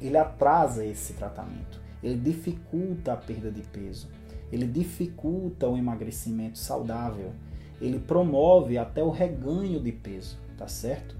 ele 0.00 0.16
atrasa 0.16 0.84
esse 0.84 1.14
tratamento, 1.14 1.80
ele 2.00 2.16
dificulta 2.16 3.14
a 3.14 3.16
perda 3.16 3.50
de 3.50 3.62
peso 3.62 4.08
ele 4.52 4.66
dificulta 4.66 5.68
o 5.68 5.76
emagrecimento 5.76 6.58
saudável. 6.58 7.32
ele 7.80 8.00
promove 8.00 8.76
até 8.76 9.02
o 9.04 9.10
reganho 9.10 9.78
de 9.78 9.92
peso, 9.92 10.36
tá 10.56 10.66
certo? 10.66 11.16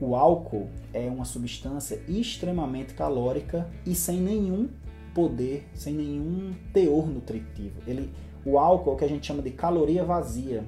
O 0.00 0.16
álcool 0.16 0.70
é 0.94 1.10
uma 1.10 1.26
substância 1.26 2.00
extremamente 2.08 2.94
calórica 2.94 3.68
e 3.84 3.94
sem 3.94 4.18
nenhum 4.18 4.70
poder, 5.14 5.68
sem 5.74 5.92
nenhum 5.92 6.52
teor 6.72 7.06
nutritivo. 7.06 7.82
Ele, 7.86 8.10
o 8.46 8.58
álcool 8.58 8.92
é 8.92 8.94
o 8.94 8.96
que 8.96 9.04
a 9.04 9.08
gente 9.08 9.26
chama 9.26 9.42
de 9.42 9.50
caloria 9.50 10.02
vazia. 10.02 10.64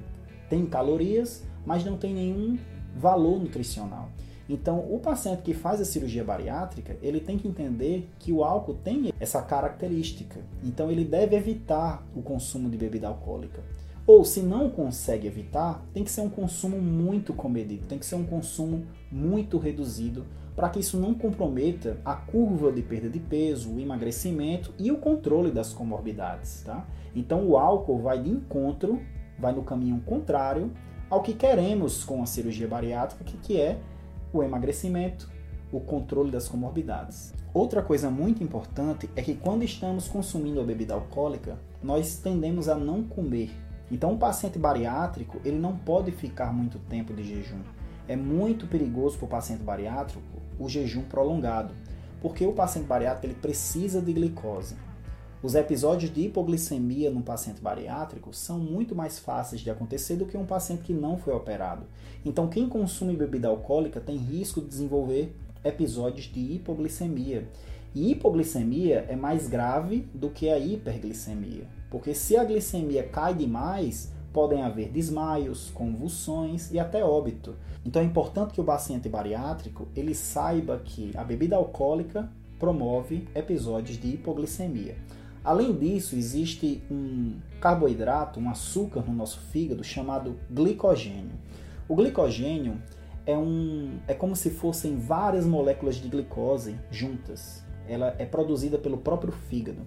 Tem 0.49 0.63
calorias, 0.67 1.43
mas 1.65 1.83
não 1.83 1.97
tem 1.97 2.13
nenhum 2.13 2.59
valor 2.95 3.39
nutricional. 3.39 4.09
Então, 4.49 4.79
o 4.79 4.99
paciente 4.99 5.41
que 5.41 5.53
faz 5.53 5.79
a 5.79 5.85
cirurgia 5.85 6.23
bariátrica, 6.23 6.97
ele 7.01 7.19
tem 7.19 7.37
que 7.37 7.47
entender 7.47 8.09
que 8.19 8.31
o 8.31 8.43
álcool 8.43 8.73
tem 8.73 9.13
essa 9.19 9.41
característica. 9.41 10.41
Então, 10.63 10.91
ele 10.91 11.05
deve 11.05 11.35
evitar 11.35 12.05
o 12.15 12.21
consumo 12.21 12.69
de 12.69 12.77
bebida 12.77 13.07
alcoólica. 13.07 13.61
Ou, 14.05 14.25
se 14.25 14.41
não 14.41 14.69
consegue 14.69 15.27
evitar, 15.27 15.81
tem 15.93 16.03
que 16.03 16.11
ser 16.11 16.21
um 16.21 16.29
consumo 16.29 16.77
muito 16.77 17.33
comedido, 17.33 17.85
tem 17.87 17.97
que 17.97 18.05
ser 18.05 18.15
um 18.15 18.25
consumo 18.25 18.85
muito 19.09 19.57
reduzido, 19.57 20.25
para 20.57 20.69
que 20.69 20.81
isso 20.81 20.97
não 20.97 21.13
comprometa 21.13 21.97
a 22.03 22.13
curva 22.13 22.71
de 22.71 22.81
perda 22.81 23.09
de 23.09 23.19
peso, 23.19 23.71
o 23.71 23.79
emagrecimento 23.79 24.73
e 24.77 24.91
o 24.91 24.97
controle 24.97 25.51
das 25.51 25.71
comorbidades. 25.71 26.63
Tá? 26.63 26.85
Então, 27.15 27.47
o 27.47 27.57
álcool 27.57 28.01
vai 28.01 28.21
de 28.21 28.29
encontro, 28.29 29.01
vai 29.39 29.53
no 29.53 29.63
caminho 29.63 30.01
contrário 30.01 30.69
ao 31.09 31.21
que 31.21 31.33
queremos 31.33 32.03
com 32.03 32.21
a 32.21 32.25
cirurgia 32.25 32.67
bariátrica, 32.67 33.23
que 33.41 33.59
é 33.59 33.79
o 34.33 34.43
emagrecimento, 34.43 35.29
o 35.71 35.79
controle 35.79 36.31
das 36.31 36.47
comorbidades. 36.47 37.33
Outra 37.53 37.83
coisa 37.83 38.09
muito 38.09 38.43
importante 38.43 39.09
é 39.15 39.21
que 39.21 39.35
quando 39.35 39.63
estamos 39.63 40.07
consumindo 40.07 40.59
a 40.59 40.63
bebida 40.63 40.95
alcoólica, 40.95 41.57
nós 41.83 42.17
tendemos 42.17 42.67
a 42.67 42.75
não 42.75 43.03
comer. 43.03 43.51
Então, 43.91 44.13
um 44.13 44.17
paciente 44.17 44.57
bariátrico 44.57 45.39
ele 45.45 45.59
não 45.59 45.77
pode 45.77 46.11
ficar 46.11 46.51
muito 46.51 46.79
tempo 46.79 47.13
de 47.13 47.23
jejum. 47.23 47.61
É 48.07 48.15
muito 48.15 48.65
perigoso 48.65 49.17
para 49.17 49.25
o 49.25 49.29
paciente 49.29 49.61
bariátrico 49.61 50.21
o 50.59 50.67
jejum 50.67 51.03
prolongado, 51.03 51.73
porque 52.21 52.45
o 52.45 52.53
paciente 52.53 52.87
bariátrico 52.87 53.27
ele 53.27 53.39
precisa 53.39 54.01
de 54.01 54.13
glicose. 54.13 54.75
Os 55.43 55.55
episódios 55.55 56.09
de 56.09 56.21
hipoglicemia 56.21 57.11
no 57.11 57.21
paciente 57.21 57.59
bariátrico 57.59 58.33
são 58.33 58.57
muito 58.57 58.95
mais 58.95 59.19
fáceis 59.19 59.59
de 59.59 59.69
acontecer 59.69 60.15
do 60.15 60.25
que 60.25 60.37
um 60.37 60.45
paciente 60.45 60.83
que 60.83 60.93
não 60.93 61.17
foi 61.17 61.33
operado. 61.33 61.83
Então, 62.23 62.47
quem 62.47 62.69
consome 62.69 63.13
bebida 63.13 63.49
alcoólica 63.49 63.99
tem 63.99 64.15
risco 64.15 64.61
de 64.61 64.67
desenvolver 64.67 65.35
episódios 65.61 66.27
de 66.27 66.39
hipoglicemia. 66.39 67.45
E 67.93 68.09
hipoglicemia 68.11 69.05
é 69.09 69.17
mais 69.17 69.49
grave 69.49 70.07
do 70.13 70.29
que 70.29 70.49
a 70.49 70.57
hiperglicemia, 70.57 71.67
porque 71.91 72.13
se 72.13 72.37
a 72.37 72.45
glicemia 72.45 73.03
cai 73.03 73.35
demais, 73.35 74.13
podem 74.31 74.63
haver 74.63 74.91
desmaios, 74.91 75.69
convulsões 75.71 76.71
e 76.71 76.79
até 76.79 77.03
óbito. 77.03 77.53
Então 77.85 78.01
é 78.01 78.05
importante 78.05 78.53
que 78.53 78.61
o 78.61 78.63
paciente 78.63 79.09
bariátrico 79.09 79.89
ele 79.93 80.15
saiba 80.15 80.81
que 80.85 81.11
a 81.17 81.23
bebida 81.23 81.57
alcoólica 81.57 82.31
promove 82.57 83.27
episódios 83.35 83.97
de 83.97 84.07
hipoglicemia. 84.07 84.95
Além 85.43 85.75
disso, 85.75 86.15
existe 86.15 86.81
um 86.89 87.35
carboidrato, 87.59 88.39
um 88.39 88.49
açúcar 88.49 89.01
no 89.01 89.13
nosso 89.13 89.39
fígado 89.51 89.83
chamado 89.83 90.37
glicogênio. 90.49 91.37
O 91.87 91.95
glicogênio 91.95 92.81
é, 93.25 93.37
um, 93.37 93.97
é 94.07 94.13
como 94.13 94.37
se 94.37 94.49
fossem 94.49 94.95
várias 94.95 95.45
moléculas 95.45 95.95
de 95.95 96.07
glicose 96.07 96.75
juntas. 96.89 97.61
Ela 97.87 98.15
é 98.17 98.25
produzida 98.25 98.77
pelo 98.77 98.97
próprio 98.97 99.33
fígado. 99.33 99.81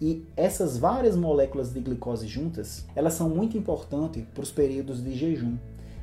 E 0.00 0.26
essas 0.36 0.76
várias 0.76 1.16
moléculas 1.16 1.72
de 1.72 1.80
glicose 1.80 2.28
juntas, 2.28 2.86
elas 2.94 3.14
são 3.14 3.30
muito 3.30 3.56
importantes 3.56 4.24
para 4.34 4.42
os 4.42 4.52
períodos 4.52 5.02
de 5.02 5.14
jejum. 5.14 5.56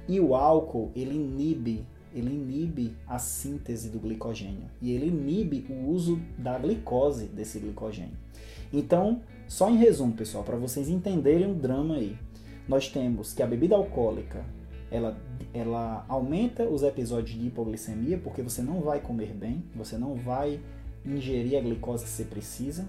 E 0.07 0.19
o 0.19 0.35
álcool, 0.35 0.91
ele 0.95 1.15
inibe, 1.15 1.85
ele 2.13 2.33
inibe 2.33 2.95
a 3.07 3.19
síntese 3.19 3.89
do 3.89 3.99
glicogênio 3.99 4.69
e 4.81 4.91
ele 4.91 5.07
inibe 5.07 5.65
o 5.69 5.89
uso 5.89 6.19
da 6.37 6.57
glicose 6.57 7.25
desse 7.25 7.59
glicogênio. 7.59 8.24
Então, 8.75 9.21
só 9.47 9.69
em 9.69 9.77
resumo, 9.77 10.11
pessoal, 10.11 10.43
para 10.43 10.57
vocês 10.57 10.89
entenderem 10.89 11.49
o 11.49 11.55
drama 11.55 11.95
aí, 11.95 12.17
nós 12.67 12.89
temos 12.89 13.31
que 13.31 13.41
a 13.41 13.47
bebida 13.47 13.73
alcoólica 13.73 14.43
ela, 14.91 15.17
ela 15.53 16.03
aumenta 16.09 16.67
os 16.67 16.83
episódios 16.83 17.39
de 17.39 17.47
hipoglicemia 17.47 18.17
porque 18.17 18.41
você 18.41 18.61
não 18.61 18.81
vai 18.81 18.99
comer 18.99 19.33
bem, 19.33 19.63
você 19.73 19.97
não 19.97 20.15
vai 20.15 20.59
ingerir 21.05 21.57
a 21.57 21.61
glicose 21.61 22.03
que 22.03 22.09
você 22.09 22.25
precisa, 22.25 22.85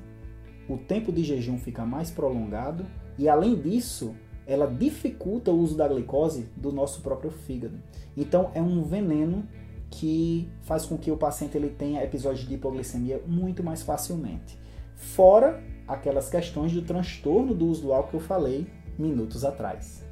o 0.69 0.77
tempo 0.77 1.13
de 1.13 1.23
jejum 1.23 1.57
fica 1.57 1.87
mais 1.87 2.11
prolongado 2.11 2.85
e 3.17 3.29
além 3.29 3.55
disso 3.55 4.13
ela 4.45 4.67
dificulta 4.67 5.53
o 5.53 5.59
uso 5.59 5.77
da 5.77 5.87
glicose 5.87 6.49
do 6.57 6.73
nosso 6.73 7.01
próprio 7.01 7.31
fígado. 7.31 7.79
Então 8.17 8.51
é 8.55 8.61
um 8.63 8.83
veneno 8.83 9.47
que 9.89 10.49
faz 10.63 10.85
com 10.85 10.99
que 10.99 11.13
o 11.13 11.17
paciente 11.17 11.57
ele 11.57 11.69
tenha 11.69 12.03
episódios 12.03 12.49
de 12.49 12.55
hipoglicemia 12.55 13.23
muito 13.25 13.63
mais 13.63 13.83
facilmente. 13.83 14.59
Fora 14.97 15.63
aquelas 15.87 16.29
questões 16.29 16.73
do 16.73 16.83
transtorno 16.83 17.55
do 17.55 17.93
álcool 17.93 18.11
que 18.11 18.17
eu 18.17 18.21
falei 18.21 18.67
minutos 18.99 19.45
atrás. 19.45 20.05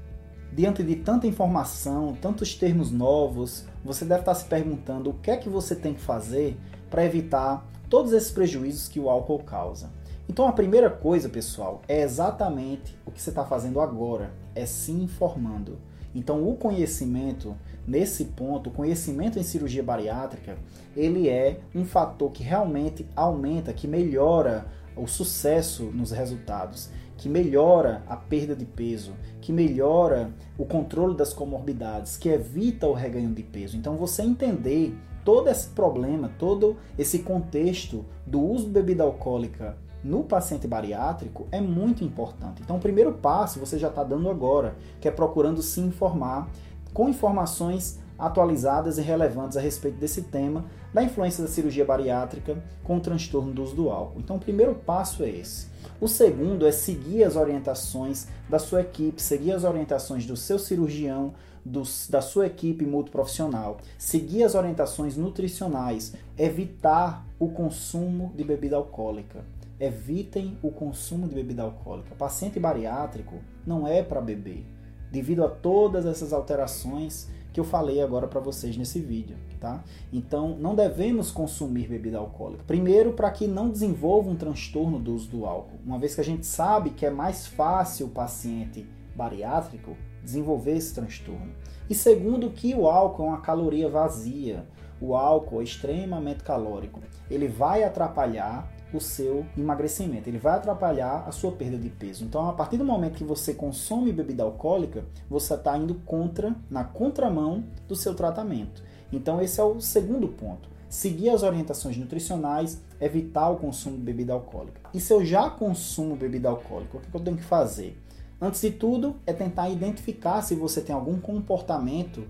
Diante 0.53 0.83
de 0.83 0.97
tanta 0.97 1.27
informação, 1.27 2.17
tantos 2.21 2.55
termos 2.55 2.93
novos, 2.93 3.65
você 3.85 4.05
deve 4.05 4.21
estar 4.21 4.35
se 4.35 4.45
perguntando 4.45 5.11
o 5.11 5.15
que 5.15 5.31
é 5.31 5.37
que 5.37 5.49
você 5.49 5.75
tem 5.75 5.95
que 5.95 6.01
fazer 6.01 6.57
para 6.89 7.05
evitar 7.05 7.69
todos 7.89 8.13
esses 8.13 8.31
prejuízos 8.31 8.89
que 8.89 9.01
o 9.01 9.11
álcool 9.11 9.43
causa. 9.43 9.91
Então 10.29 10.47
a 10.47 10.53
primeira 10.53 10.89
coisa, 10.89 11.29
pessoal, 11.29 11.83
é 11.89 12.03
exatamente 12.03 12.97
o 13.05 13.11
que 13.11 13.21
você 13.21 13.31
está 13.31 13.45
fazendo 13.45 13.81
agora, 13.81 14.33
é 14.55 14.65
se 14.65 14.93
informando. 14.93 15.79
Então 16.15 16.49
o 16.49 16.57
conhecimento 16.57 17.57
nesse 17.87 18.27
ponto, 18.27 18.71
o 18.71 18.73
conhecimento 18.73 19.39
em 19.39 19.43
cirurgia 19.43 19.83
bariátrica, 19.83 20.57
ele 20.97 21.29
é 21.29 21.61
um 21.75 21.85
fator 21.85 22.31
que 22.31 22.43
realmente 22.43 23.07
aumenta, 23.15 23.73
que 23.73 23.87
melhora 23.87 24.67
o 24.97 25.07
sucesso 25.07 25.85
nos 25.85 26.11
resultados, 26.11 26.91
que 27.17 27.29
melhora 27.29 28.03
a 28.09 28.17
perda 28.17 28.55
de 28.55 28.65
peso, 28.65 29.13
que 29.41 29.53
melhora 29.53 30.33
o 30.59 30.65
controle 30.65 31.17
das 31.17 31.33
comorbidades, 31.33 32.17
que 32.17 32.29
evita 32.29 32.87
o 32.87 32.93
reganho 32.93 33.33
de 33.33 33.43
peso. 33.43 33.77
Então 33.77 33.97
você 33.97 34.23
entender 34.23 34.97
todo 35.25 35.49
esse 35.49 35.69
problema, 35.69 36.31
todo 36.39 36.77
esse 36.99 37.21
contexto 37.21 38.05
do 38.27 38.41
uso 38.41 38.67
de 38.67 38.73
bebida 38.73 39.03
alcoólica 39.05 39.77
no 40.05 40.23
paciente 40.23 40.69
bariátrico 40.69 41.47
é 41.51 41.61
muito 41.61 42.05
importante. 42.05 42.61
Então, 42.63 42.77
o 42.77 42.81
primeiro 42.81 43.15
passo 43.15 43.59
você 43.59 43.79
já 43.79 43.89
está 43.89 44.05
dando 44.05 44.29
agora, 44.29 44.77
que 45.01 45.09
é 45.09 45.11
procurando 45.11 45.63
se 45.63 45.81
informar 45.81 46.51
com 46.93 47.09
informações 47.09 47.99
atualizadas 48.19 48.99
e 48.99 49.03
relevantes 49.03 49.57
a 49.57 49.61
respeito 49.61 49.99
desse 49.99 50.23
tema, 50.23 50.65
da 50.93 51.03
influência 51.03 51.43
da 51.43 51.51
cirurgia 51.51 51.85
bariátrica 51.85 52.63
com 52.83 52.97
o 52.97 53.01
transtorno 53.01 53.53
do 53.53 53.63
uso 53.63 53.75
do 53.75 53.91
álcool. 53.91 54.21
Então, 54.21 54.37
o 54.37 54.41
primeiro 54.41 54.75
passo 54.75 55.23
é 55.23 55.31
esse. 55.31 55.67
O 56.01 56.09
segundo 56.09 56.67
é 56.67 56.73
seguir 56.73 57.25
as 57.25 57.37
orientações 57.37 58.27
da 58.49 58.59
sua 58.59 58.83
equipe, 58.83 59.21
seguir 59.21 59.53
as 59.53 59.65
orientações 59.65 60.27
do 60.27 60.37
seu 60.37 60.59
cirurgião, 60.59 61.35
dos, 61.65 62.09
da 62.11 62.21
sua 62.21 62.47
equipe 62.47 62.85
multiprofissional, 62.85 63.79
seguir 63.97 64.45
as 64.45 64.55
orientações 64.55 65.17
nutricionais, 65.17 66.13
evitar 66.37 67.27
o 67.39 67.49
consumo 67.49 68.33
de 68.37 68.45
bebida 68.45 68.77
alcoólica 68.77 69.45
evitem 69.79 70.57
o 70.63 70.71
consumo 70.71 71.29
de 71.29 71.35
bebida 71.35 71.63
alcoólica. 71.63 72.15
Paciente 72.15 72.61
bariátrico 72.61 73.37
não 73.67 73.87
é 73.87 74.03
para 74.03 74.21
beber, 74.21 74.65
devido 75.11 75.45
a 75.45 75.49
todas 75.49 76.07
essas 76.07 76.33
alterações 76.33 77.29
que 77.55 77.61
eu 77.61 77.65
falei 77.65 78.03
agora 78.03 78.27
para 78.27 78.41
vocês 78.41 78.77
nesse 78.77 78.99
vídeo, 78.99 79.37
tá? 79.61 79.85
Então, 80.13 80.57
não 80.59 80.75
devemos 80.75 81.31
consumir 81.31 81.87
bebida 81.87 82.19
alcoólica. 82.19 82.65
Primeiro, 82.67 83.13
para 83.13 83.31
que 83.31 83.47
não 83.47 83.71
desenvolva 83.71 84.29
um 84.29 84.35
transtorno 84.35 84.99
do 84.99 85.15
uso 85.15 85.31
do 85.31 85.47
álcool, 85.47 85.79
uma 85.87 85.97
vez 85.97 86.17
que 86.17 86.21
a 86.21 86.25
gente 86.25 86.45
sabe 86.45 86.91
que 86.91 87.07
é 87.07 87.11
mais 87.11 87.47
fácil 87.47 88.07
o 88.07 88.11
paciente 88.11 88.85
bariátrico 89.15 89.97
desenvolver 90.21 90.77
esse 90.77 90.93
transtorno. 90.93 91.53
E 91.89 91.95
segundo, 91.95 92.51
que 92.51 92.75
o 92.75 92.89
álcool 92.89 93.23
é 93.23 93.29
uma 93.29 93.41
caloria 93.41 93.89
vazia. 93.89 94.67
O 95.01 95.15
álcool 95.15 95.61
é 95.61 95.65
extremamente 95.65 96.43
calórico. 96.43 97.01
Ele 97.31 97.47
vai 97.47 97.85
atrapalhar 97.85 98.69
o 98.97 99.01
seu 99.01 99.47
emagrecimento, 99.57 100.29
ele 100.29 100.39
vai 100.39 100.55
atrapalhar 100.55 101.25
a 101.27 101.33
sua 101.33 101.53
perda 101.53 101.77
de 101.77 101.89
peso. 101.89 102.25
Então, 102.25 102.49
a 102.49 102.53
partir 102.53 102.77
do 102.77 102.85
momento 102.85 103.17
que 103.17 103.25
você 103.25 103.55
consome 103.55 104.13
bebida 104.13 104.43
alcoólica, 104.43 105.05
você 105.29 105.55
está 105.55 105.77
indo 105.77 105.95
contra, 106.07 106.55
na 106.71 106.85
contramão 106.85 107.65
do 107.89 107.97
seu 107.97 108.15
tratamento. 108.15 108.83
Então, 109.13 109.41
esse 109.41 109.61
é 109.61 109.65
o 109.65 109.81
segundo 109.81 110.29
ponto. 110.29 110.69
Seguir 110.89 111.31
as 111.31 111.43
orientações 111.43 111.97
nutricionais, 111.97 112.81
evitar 113.01 113.51
o 113.51 113.57
consumo 113.57 113.97
de 113.97 114.03
bebida 114.03 114.33
alcoólica. 114.33 114.81
E 114.93 115.01
se 115.01 115.13
eu 115.13 115.25
já 115.25 115.51
consumo 115.51 116.15
bebida 116.15 116.49
alcoólica, 116.49 116.99
o 116.99 117.01
que 117.01 117.15
eu 117.15 117.21
tenho 117.21 117.37
que 117.37 117.43
fazer? 117.43 118.01
Antes 118.41 118.61
de 118.61 118.71
tudo, 118.71 119.17
é 119.27 119.33
tentar 119.33 119.69
identificar 119.71 120.43
se 120.43 120.55
você 120.55 120.81
tem 120.81 120.95
algum 120.95 121.19
comportamento 121.19 122.25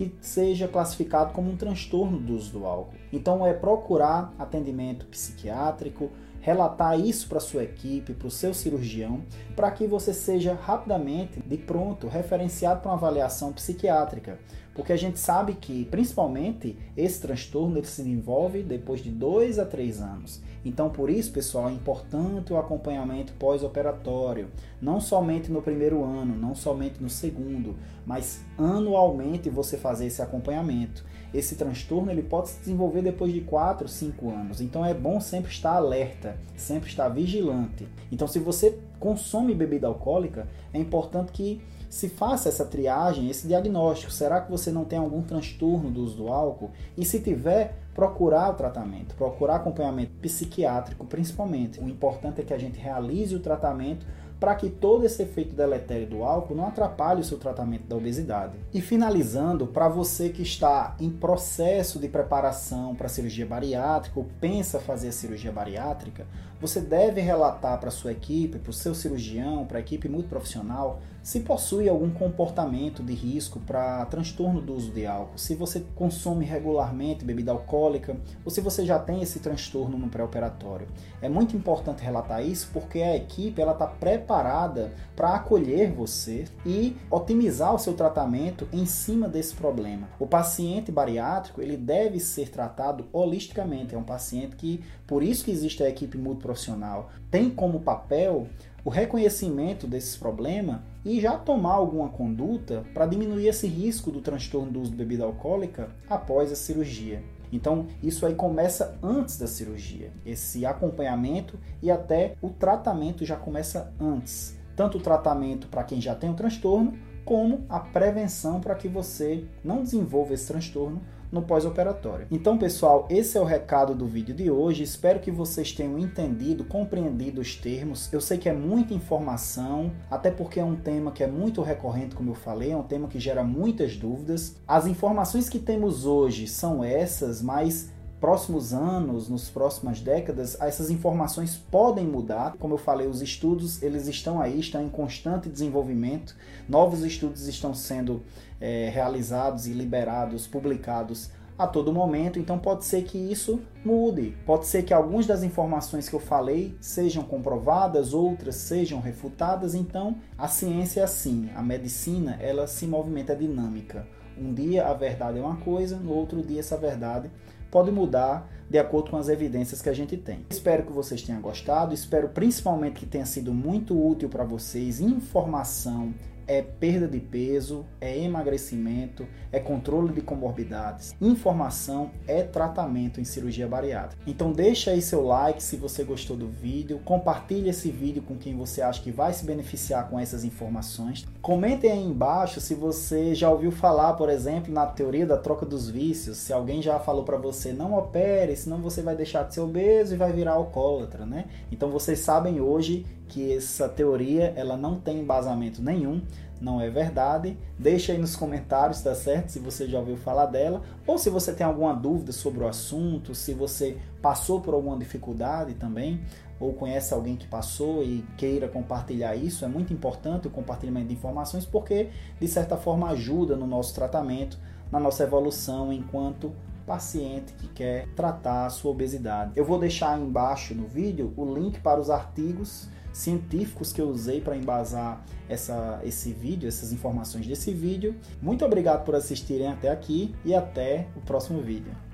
que 0.00 0.14
seja 0.22 0.66
classificado 0.66 1.34
como 1.34 1.50
um 1.50 1.56
transtorno 1.56 2.18
do 2.18 2.34
uso 2.34 2.52
do 2.52 2.64
álcool. 2.64 2.94
Então 3.12 3.46
é 3.46 3.52
procurar 3.52 4.32
atendimento 4.38 5.04
psiquiátrico, 5.04 6.10
relatar 6.40 6.98
isso 6.98 7.28
para 7.28 7.38
sua 7.38 7.64
equipe, 7.64 8.14
para 8.14 8.28
o 8.28 8.30
seu 8.30 8.54
cirurgião, 8.54 9.22
para 9.54 9.70
que 9.70 9.86
você 9.86 10.14
seja 10.14 10.54
rapidamente, 10.54 11.38
de 11.40 11.58
pronto, 11.58 12.08
referenciado 12.08 12.80
para 12.80 12.90
uma 12.90 12.96
avaliação 12.96 13.52
psiquiátrica. 13.52 14.38
Porque 14.74 14.94
a 14.94 14.96
gente 14.96 15.18
sabe 15.18 15.52
que, 15.52 15.84
principalmente, 15.84 16.78
esse 16.96 17.20
transtorno 17.20 17.76
ele 17.76 17.86
se 17.86 18.02
desenvolve 18.02 18.62
depois 18.62 19.02
de 19.02 19.10
dois 19.10 19.58
a 19.58 19.66
três 19.66 20.00
anos. 20.00 20.40
Então, 20.64 20.90
por 20.90 21.08
isso, 21.08 21.32
pessoal, 21.32 21.68
é 21.68 21.72
importante 21.72 22.52
o 22.52 22.58
acompanhamento 22.58 23.32
pós-operatório, 23.34 24.48
não 24.80 25.00
somente 25.00 25.50
no 25.50 25.62
primeiro 25.62 26.04
ano, 26.04 26.36
não 26.36 26.54
somente 26.54 27.02
no 27.02 27.08
segundo, 27.08 27.76
mas 28.04 28.42
anualmente 28.58 29.48
você 29.48 29.76
fazer 29.76 30.06
esse 30.06 30.20
acompanhamento. 30.20 31.04
Esse 31.32 31.54
transtorno 31.54 32.10
ele 32.10 32.22
pode 32.22 32.48
se 32.48 32.58
desenvolver 32.58 33.02
depois 33.02 33.32
de 33.32 33.40
4, 33.40 33.88
5 33.88 34.30
anos. 34.30 34.60
Então 34.60 34.84
é 34.84 34.92
bom 34.92 35.20
sempre 35.20 35.50
estar 35.50 35.76
alerta, 35.76 36.36
sempre 36.56 36.90
estar 36.90 37.08
vigilante. 37.08 37.88
Então, 38.10 38.26
se 38.26 38.38
você 38.38 38.78
consome 38.98 39.54
bebida 39.54 39.86
alcoólica, 39.86 40.48
é 40.74 40.78
importante 40.78 41.32
que 41.32 41.62
se 41.88 42.08
faça 42.08 42.48
essa 42.48 42.64
triagem, 42.64 43.28
esse 43.28 43.48
diagnóstico. 43.48 44.12
Será 44.12 44.40
que 44.40 44.50
você 44.50 44.70
não 44.70 44.84
tem 44.84 44.98
algum 44.98 45.22
transtorno 45.22 45.90
do 45.90 46.02
uso 46.02 46.16
do 46.16 46.28
álcool? 46.28 46.70
E 46.96 47.04
se 47.04 47.18
tiver, 47.20 47.79
procurar 47.94 48.50
o 48.50 48.54
tratamento, 48.54 49.14
procurar 49.14 49.56
acompanhamento 49.56 50.12
psiquiátrico 50.20 51.04
principalmente. 51.04 51.80
O 51.80 51.88
importante 51.88 52.40
é 52.40 52.44
que 52.44 52.54
a 52.54 52.58
gente 52.58 52.78
realize 52.78 53.34
o 53.34 53.40
tratamento 53.40 54.06
para 54.40 54.54
que 54.54 54.70
todo 54.70 55.04
esse 55.04 55.22
efeito 55.22 55.54
deletério 55.54 56.06
do 56.06 56.24
álcool 56.24 56.54
não 56.54 56.66
atrapalhe 56.66 57.20
o 57.20 57.24
seu 57.24 57.36
tratamento 57.36 57.84
da 57.84 57.94
obesidade. 57.94 58.54
E 58.72 58.80
finalizando, 58.80 59.66
para 59.66 59.86
você 59.86 60.30
que 60.30 60.40
está 60.40 60.96
em 60.98 61.10
processo 61.10 61.98
de 61.98 62.08
preparação 62.08 62.94
para 62.94 63.08
cirurgia 63.08 63.44
bariátrica 63.44 64.18
ou 64.18 64.26
pensa 64.40 64.80
fazer 64.80 65.08
a 65.08 65.12
cirurgia 65.12 65.52
bariátrica, 65.52 66.26
você 66.58 66.80
deve 66.80 67.20
relatar 67.20 67.78
para 67.78 67.90
sua 67.90 68.12
equipe, 68.12 68.58
para 68.58 68.70
o 68.70 68.72
seu 68.72 68.94
cirurgião, 68.94 69.66
para 69.66 69.76
a 69.76 69.80
equipe 69.80 70.08
multiprofissional, 70.08 71.00
se 71.22 71.40
possui 71.40 71.88
algum 71.88 72.10
comportamento 72.10 73.02
de 73.02 73.12
risco 73.12 73.60
para 73.60 74.04
transtorno 74.06 74.60
do 74.60 74.74
uso 74.74 74.90
de 74.90 75.06
álcool, 75.06 75.38
se 75.38 75.54
você 75.54 75.84
consome 75.94 76.44
regularmente 76.44 77.24
bebida 77.24 77.52
alcoólica 77.52 78.16
ou 78.44 78.50
se 78.50 78.60
você 78.60 78.84
já 78.84 78.98
tem 78.98 79.22
esse 79.22 79.40
transtorno 79.40 79.98
no 79.98 80.08
pré-operatório. 80.08 80.86
É 81.20 81.28
muito 81.28 81.56
importante 81.56 82.02
relatar 82.02 82.44
isso 82.44 82.70
porque 82.72 83.00
a 83.02 83.16
equipe 83.16 83.60
ela 83.60 83.72
está 83.72 83.86
preparada 83.86 84.92
para 85.14 85.34
acolher 85.34 85.92
você 85.92 86.44
e 86.64 86.96
otimizar 87.10 87.74
o 87.74 87.78
seu 87.78 87.92
tratamento 87.94 88.66
em 88.72 88.86
cima 88.86 89.28
desse 89.28 89.54
problema. 89.54 90.08
O 90.18 90.26
paciente 90.26 90.90
bariátrico 90.90 91.60
ele 91.60 91.76
deve 91.76 92.18
ser 92.18 92.48
tratado 92.48 93.06
holisticamente. 93.12 93.94
É 93.94 93.98
um 93.98 94.02
paciente 94.02 94.56
que, 94.56 94.82
por 95.06 95.22
isso 95.22 95.44
que 95.44 95.50
existe 95.50 95.82
a 95.82 95.88
equipe 95.88 96.16
multiprofissional, 96.16 97.10
tem 97.30 97.50
como 97.50 97.80
papel 97.80 98.48
o 98.84 98.90
reconhecimento 98.90 99.86
desses 99.86 100.16
problemas 100.16 100.80
e 101.04 101.20
já 101.20 101.36
tomar 101.36 101.74
alguma 101.74 102.08
conduta 102.08 102.84
para 102.92 103.06
diminuir 103.06 103.48
esse 103.48 103.66
risco 103.66 104.10
do 104.10 104.20
transtorno 104.20 104.70
do 104.70 104.80
uso 104.80 104.90
de 104.90 104.96
bebida 104.96 105.24
alcoólica 105.24 105.88
após 106.08 106.52
a 106.52 106.56
cirurgia. 106.56 107.22
Então, 107.52 107.86
isso 108.02 108.24
aí 108.26 108.34
começa 108.34 108.98
antes 109.02 109.36
da 109.36 109.46
cirurgia. 109.46 110.12
Esse 110.24 110.64
acompanhamento 110.64 111.58
e 111.82 111.90
até 111.90 112.36
o 112.40 112.50
tratamento 112.50 113.24
já 113.24 113.36
começa 113.36 113.92
antes. 114.00 114.56
Tanto 114.76 114.98
o 114.98 115.00
tratamento 115.00 115.66
para 115.66 115.84
quem 115.84 116.00
já 116.00 116.14
tem 116.14 116.30
o 116.30 116.34
transtorno, 116.34 116.94
como 117.24 117.64
a 117.68 117.80
prevenção 117.80 118.60
para 118.60 118.74
que 118.74 118.88
você 118.88 119.44
não 119.64 119.82
desenvolva 119.82 120.34
esse 120.34 120.46
transtorno 120.46 121.00
no 121.30 121.42
pós-operatório. 121.42 122.26
Então, 122.30 122.58
pessoal, 122.58 123.06
esse 123.10 123.36
é 123.36 123.40
o 123.40 123.44
recado 123.44 123.94
do 123.94 124.06
vídeo 124.06 124.34
de 124.34 124.50
hoje. 124.50 124.82
Espero 124.82 125.20
que 125.20 125.30
vocês 125.30 125.72
tenham 125.72 125.98
entendido, 125.98 126.64
compreendido 126.64 127.40
os 127.40 127.54
termos. 127.54 128.12
Eu 128.12 128.20
sei 128.20 128.38
que 128.38 128.48
é 128.48 128.52
muita 128.52 128.94
informação, 128.94 129.92
até 130.10 130.30
porque 130.30 130.60
é 130.60 130.64
um 130.64 130.76
tema 130.76 131.12
que 131.12 131.22
é 131.22 131.26
muito 131.26 131.62
recorrente, 131.62 132.14
como 132.14 132.30
eu 132.30 132.34
falei, 132.34 132.72
é 132.72 132.76
um 132.76 132.82
tema 132.82 133.08
que 133.08 133.20
gera 133.20 133.44
muitas 133.44 133.96
dúvidas. 133.96 134.56
As 134.66 134.86
informações 134.86 135.48
que 135.48 135.58
temos 135.58 136.06
hoje 136.06 136.46
são 136.46 136.82
essas, 136.82 137.42
mas 137.42 137.90
próximos 138.20 138.74
anos, 138.74 139.28
nos 139.28 139.48
próximas 139.48 140.00
décadas, 140.00 140.60
essas 140.60 140.90
informações 140.90 141.56
podem 141.56 142.06
mudar. 142.06 142.54
Como 142.58 142.74
eu 142.74 142.78
falei, 142.78 143.06
os 143.06 143.22
estudos 143.22 143.82
eles 143.82 144.06
estão 144.06 144.40
aí, 144.40 144.60
estão 144.60 144.84
em 144.84 144.88
constante 144.88 145.48
desenvolvimento. 145.48 146.36
Novos 146.68 147.02
estudos 147.02 147.48
estão 147.48 147.74
sendo 147.74 148.22
é, 148.60 148.90
realizados 148.92 149.66
e 149.66 149.72
liberados, 149.72 150.46
publicados 150.46 151.30
a 151.58 151.66
todo 151.66 151.92
momento. 151.92 152.38
Então 152.38 152.58
pode 152.58 152.84
ser 152.84 153.04
que 153.04 153.16
isso 153.16 153.60
mude. 153.82 154.36
Pode 154.44 154.66
ser 154.66 154.82
que 154.82 154.92
algumas 154.92 155.26
das 155.26 155.42
informações 155.42 156.08
que 156.08 156.14
eu 156.14 156.20
falei 156.20 156.76
sejam 156.80 157.22
comprovadas, 157.22 158.12
outras 158.12 158.56
sejam 158.56 159.00
refutadas. 159.00 159.74
Então 159.74 160.16
a 160.36 160.46
ciência 160.46 161.00
é 161.00 161.04
assim, 161.04 161.50
a 161.54 161.62
medicina 161.62 162.36
ela 162.40 162.66
se 162.66 162.86
movimenta 162.86 163.34
dinâmica. 163.34 164.06
Um 164.38 164.52
dia 164.54 164.86
a 164.86 164.94
verdade 164.94 165.38
é 165.38 165.42
uma 165.42 165.56
coisa, 165.56 165.96
no 165.96 166.12
outro 166.12 166.42
dia 166.42 166.60
essa 166.60 166.76
verdade 166.76 167.30
pode 167.70 167.90
mudar 167.90 168.48
de 168.68 168.78
acordo 168.78 169.10
com 169.10 169.16
as 169.16 169.28
evidências 169.28 169.82
que 169.82 169.88
a 169.88 169.92
gente 169.92 170.16
tem. 170.16 170.46
Espero 170.48 170.84
que 170.84 170.92
vocês 170.92 171.22
tenham 171.22 171.40
gostado, 171.40 171.92
espero 171.92 172.28
principalmente 172.28 173.00
que 173.00 173.06
tenha 173.06 173.26
sido 173.26 173.52
muito 173.52 174.00
útil 174.00 174.28
para 174.28 174.44
vocês, 174.44 175.00
informação 175.00 176.14
é 176.50 176.62
perda 176.62 177.06
de 177.06 177.20
peso, 177.20 177.86
é 178.00 178.18
emagrecimento, 178.18 179.24
é 179.52 179.60
controle 179.60 180.12
de 180.12 180.20
comorbidades. 180.20 181.14
Informação 181.20 182.10
é 182.26 182.42
tratamento 182.42 183.20
em 183.20 183.24
cirurgia 183.24 183.68
bariátrica. 183.68 184.20
Então 184.26 184.50
deixa 184.50 184.90
aí 184.90 185.00
seu 185.00 185.24
like 185.24 185.62
se 185.62 185.76
você 185.76 186.02
gostou 186.02 186.36
do 186.36 186.48
vídeo, 186.48 186.98
compartilhe 187.04 187.70
esse 187.70 187.88
vídeo 187.88 188.20
com 188.20 188.36
quem 188.36 188.56
você 188.56 188.82
acha 188.82 189.00
que 189.00 189.12
vai 189.12 189.32
se 189.32 189.44
beneficiar 189.44 190.10
com 190.10 190.18
essas 190.18 190.42
informações. 190.42 191.24
Comentem 191.40 191.92
aí 191.92 192.04
embaixo 192.04 192.60
se 192.60 192.74
você 192.74 193.32
já 193.32 193.48
ouviu 193.48 193.70
falar, 193.70 194.14
por 194.14 194.28
exemplo, 194.28 194.74
na 194.74 194.86
teoria 194.86 195.24
da 195.24 195.36
troca 195.36 195.64
dos 195.64 195.88
vícios, 195.88 196.36
se 196.38 196.52
alguém 196.52 196.82
já 196.82 196.98
falou 196.98 197.22
para 197.22 197.36
você 197.36 197.72
não 197.72 197.96
opere, 197.96 198.56
senão 198.56 198.82
você 198.82 199.02
vai 199.02 199.14
deixar 199.14 199.44
de 199.44 199.54
ser 199.54 199.60
obeso 199.60 200.14
e 200.14 200.16
vai 200.16 200.32
virar 200.32 200.54
alcoólatra, 200.54 201.24
né? 201.24 201.44
Então 201.70 201.90
vocês 201.90 202.18
sabem 202.18 202.60
hoje 202.60 203.06
que 203.30 203.54
essa 203.54 203.88
teoria 203.88 204.52
ela 204.56 204.76
não 204.76 205.00
tem 205.00 205.20
embasamento 205.20 205.80
nenhum, 205.80 206.20
não 206.60 206.80
é 206.80 206.90
verdade. 206.90 207.56
Deixa 207.78 208.12
aí 208.12 208.18
nos 208.18 208.36
comentários, 208.36 209.00
tá 209.00 209.14
certo? 209.14 209.50
Se 209.50 209.58
você 209.58 209.86
já 209.86 209.98
ouviu 209.98 210.16
falar 210.16 210.46
dela, 210.46 210.82
ou 211.06 211.16
se 211.16 211.30
você 211.30 211.54
tem 211.54 211.64
alguma 211.64 211.94
dúvida 211.94 212.32
sobre 212.32 212.62
o 212.62 212.68
assunto, 212.68 213.34
se 213.34 213.54
você 213.54 213.96
passou 214.20 214.60
por 214.60 214.74
alguma 214.74 214.98
dificuldade 214.98 215.74
também, 215.74 216.20
ou 216.58 216.74
conhece 216.74 217.14
alguém 217.14 217.36
que 217.36 217.46
passou 217.46 218.02
e 218.02 218.22
queira 218.36 218.68
compartilhar 218.68 219.34
isso, 219.34 219.64
é 219.64 219.68
muito 219.68 219.94
importante 219.94 220.48
o 220.48 220.50
compartilhamento 220.50 221.08
de 221.08 221.14
informações 221.14 221.64
porque 221.64 222.10
de 222.38 222.46
certa 222.46 222.76
forma 222.76 223.08
ajuda 223.08 223.56
no 223.56 223.66
nosso 223.66 223.94
tratamento, 223.94 224.58
na 224.92 225.00
nossa 225.00 225.22
evolução 225.22 225.90
enquanto 225.90 226.52
paciente 226.86 227.54
que 227.54 227.68
quer 227.68 228.08
tratar 228.16 228.66
a 228.66 228.70
sua 228.70 228.90
obesidade. 228.90 229.52
Eu 229.54 229.64
vou 229.64 229.78
deixar 229.78 230.14
aí 230.14 230.22
embaixo 230.22 230.74
no 230.74 230.86
vídeo 230.86 231.32
o 231.36 231.44
link 231.54 231.80
para 231.80 232.00
os 232.00 232.10
artigos 232.10 232.88
científicos 233.12 233.92
que 233.92 234.00
eu 234.00 234.08
usei 234.08 234.40
para 234.40 234.56
embasar 234.56 235.24
essa, 235.48 236.00
esse 236.04 236.32
vídeo, 236.32 236.68
essas 236.68 236.92
informações 236.92 237.46
desse 237.46 237.72
vídeo. 237.72 238.14
Muito 238.40 238.64
obrigado 238.64 239.04
por 239.04 239.14
assistirem 239.14 239.68
até 239.68 239.88
aqui 239.90 240.34
e 240.44 240.54
até 240.54 241.08
o 241.16 241.20
próximo 241.20 241.60
vídeo. 241.60 242.09